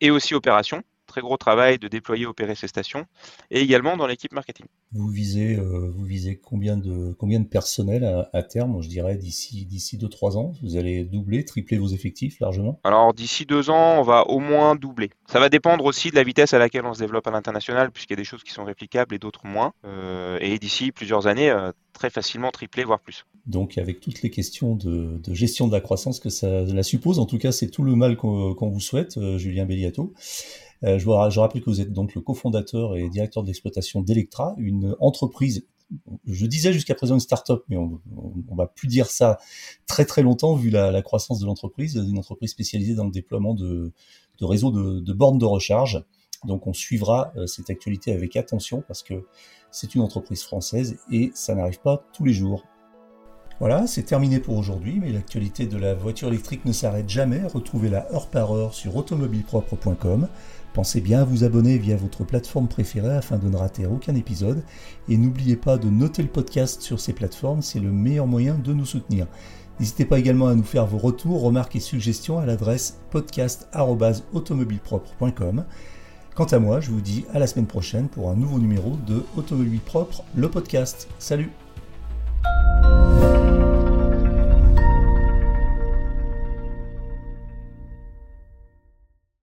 et 0.02 0.12
aussi 0.12 0.36
opération, 0.36 0.84
très 1.06 1.22
gros 1.22 1.38
travail 1.38 1.80
de 1.80 1.88
déployer, 1.88 2.26
opérer 2.26 2.56
ces 2.56 2.68
stations, 2.68 3.06
et 3.52 3.62
également 3.62 3.98
dans 3.98 4.08
l'équipe 4.08 4.34
marketing. 4.34 4.66
Vous 4.92 5.08
visez, 5.08 5.56
euh, 5.56 5.92
vous 5.96 6.06
visez 6.06 6.38
combien 6.38 6.78
de 6.78 7.14
combien 7.18 7.40
de 7.40 7.48
personnel 7.48 8.28
à, 8.32 8.44
terme 8.44 8.82
Je 8.82 8.88
dirais 8.88 9.16
d'ici 9.16 9.66
d'ici 9.66 9.98
deux 9.98 10.10
trois 10.10 10.38
ans, 10.38 10.54
vous 10.62 10.78
allez 10.78 11.04
doubler, 11.04 11.44
tripler 11.46 11.78
vos 11.78 11.88
effectifs 11.88 12.40
largement? 12.40 12.80
Alors 12.84 13.14
d'ici 13.14 13.46
deux 13.46 13.70
ans, 13.70 14.00
on 14.00 14.04
va 14.04 14.28
au 14.28 14.40
moins 14.40 14.76
doubler. 14.76 15.10
Ça 15.28 15.40
va 15.40 15.50
dépendre 15.50 15.86
aussi 15.86 16.12
de 16.12 16.16
la 16.16 16.24
vitesse 16.24 16.54
à 16.54 16.60
laquelle 16.60 16.86
on 16.86 16.94
se 16.94 17.00
développe 17.00 17.28
à 17.28 17.32
l'international, 17.32 17.92
puisqu'il 17.92 18.14
y 18.14 18.16
a 18.16 18.18
des 18.18 18.24
choses 18.24 18.44
qui 18.44 18.52
sont 18.52 18.64
réplicables 18.64 19.14
et 19.16 19.20
d'autres 19.20 19.46
moins. 19.46 19.74
Euh, 19.86 20.38
et 20.42 20.58
d'ici 20.60 20.92
plusieurs 20.92 21.28
années, 21.28 21.50
euh, 21.50 21.72
très 21.94 22.10
facilement 22.10 22.52
tripler, 22.52 22.84
voire 22.84 23.00
plus. 23.00 23.26
Donc 23.46 23.78
avec 23.78 24.00
toutes 24.00 24.22
les 24.22 24.30
questions 24.30 24.76
de, 24.76 25.22
gestion 25.34 25.68
de 25.68 25.72
la 25.72 25.82
croissance 25.82 26.20
que 26.20 26.30
ça 26.30 26.62
la 26.62 26.84
suppose, 26.84 27.20
en 27.20 27.26
tout 27.26 27.38
cas 27.38 27.52
c'est 27.52 27.70
tout 27.70 27.84
le 27.84 27.96
mal 27.96 28.18
qu'on 28.18 28.70
vous 28.70 28.80
souhaite, 28.80 29.20
Julien 29.38 29.66
Belliato. 29.66 30.14
Euh, 30.84 31.00
je, 31.00 31.40
rappelle 31.40 31.62
que 31.62 31.70
vous 31.70 31.82
êtes 31.82 31.94
donc 31.94 32.16
le 32.16 32.22
cofondateur 32.22 32.96
et 32.96 33.10
directeur 33.10 33.44
d'exploitation 33.44 34.02
d'Electra, 34.02 34.56
une 34.58 34.96
entreprise 35.00 35.66
je 36.26 36.46
disais 36.46 36.74
jusqu'à 36.74 36.96
présent 36.96 37.14
une 37.14 37.20
start-up, 37.20 37.64
mais 37.70 37.78
on, 37.78 38.02
on, 38.50 38.56
va 38.56 38.66
plus 38.68 38.88
dire 38.88 39.08
ça 39.10 39.38
très 39.86 40.06
très 40.06 40.24
longtemps 40.24 40.56
vu 40.56 40.70
la, 40.70 41.02
croissance 41.02 41.40
de 41.40 41.46
l'entreprise, 41.46 41.96
une 41.96 42.18
entreprise 42.18 42.52
spécialisée 42.52 42.96
dans 42.96 43.06
le 43.06 43.12
déploiement 43.12 43.54
de, 43.54 43.94
réseaux 44.42 44.72
de, 44.72 45.14
bornes 45.14 45.38
de 45.38 45.46
recharge. 45.46 46.04
Donc 46.44 46.68
on 46.68 46.74
suivra 46.74 47.32
euh, 47.38 47.48
cette 47.48 47.70
actualité 47.70 48.14
avec 48.14 48.36
attention 48.36 48.84
parce 48.88 49.04
que 49.04 49.26
c'est 49.72 49.96
une 49.96 50.02
entreprise 50.02 50.44
française 50.44 50.98
et 51.12 51.32
ça 51.34 51.56
n'arrive 51.56 51.80
pas 51.80 52.04
tous 52.14 52.24
les 52.26 52.34
jours. 52.34 52.66
Voilà, 53.60 53.88
c'est 53.88 54.04
terminé 54.04 54.40
pour 54.40 54.58
aujourd'hui, 54.58 55.00
mais 55.02 55.14
l'actualité 55.14 55.66
de 55.66 55.78
la 55.78 55.94
voiture 55.94 56.28
électrique 56.28 56.66
ne 56.66 56.74
s'arrête 56.74 57.10
jamais. 57.10 57.42
Retrouvez-la 57.42 58.14
heure 58.14 58.28
par 58.28 58.54
heure 58.54 58.74
sur 58.74 58.98
automobilepropre.com. 58.98 60.28
Pensez 60.74 61.00
bien 61.00 61.22
à 61.22 61.24
vous 61.24 61.46
abonner 61.46 61.78
via 61.78 61.96
votre 61.96 62.26
plateforme 62.26 62.68
préférée 62.68 63.16
afin 63.16 63.38
de 63.38 63.48
ne 63.48 63.56
rater 63.56 63.86
aucun 63.86 64.14
épisode. 64.14 64.62
Et 65.08 65.16
n'oubliez 65.16 65.56
pas 65.56 65.78
de 65.78 65.88
noter 65.88 66.22
le 66.22 66.28
podcast 66.28 66.82
sur 66.82 67.00
ces 67.00 67.14
plateformes, 67.14 67.62
c'est 67.62 67.80
le 67.80 67.94
meilleur 67.94 68.28
moyen 68.28 68.56
de 68.56 68.74
nous 68.74 68.86
soutenir. 68.86 69.26
N'hésitez 69.80 70.04
pas 70.04 70.20
également 70.20 70.48
à 70.48 70.56
nous 70.56 70.64
faire 70.64 70.86
vos 70.86 70.98
retours, 70.98 71.42
remarques 71.42 71.78
et 71.78 71.82
suggestions 71.82 72.40
à 72.40 72.46
l'adresse 72.46 73.00
podcast.automobilepropre.com. 73.12 75.64
Quant 76.36 76.44
à 76.44 76.60
moi, 76.60 76.82
je 76.82 76.92
vous 76.92 77.00
dis 77.00 77.24
à 77.34 77.40
la 77.40 77.48
semaine 77.48 77.68
prochaine 77.68 78.10
pour 78.10 78.30
un 78.30 78.36
nouveau 78.36 78.60
numéro 78.60 78.98
de 79.08 79.24
Automobile 79.38 79.80
Propre, 79.80 80.26
le 80.36 80.50
podcast. 80.50 81.08
Salut 81.20 81.52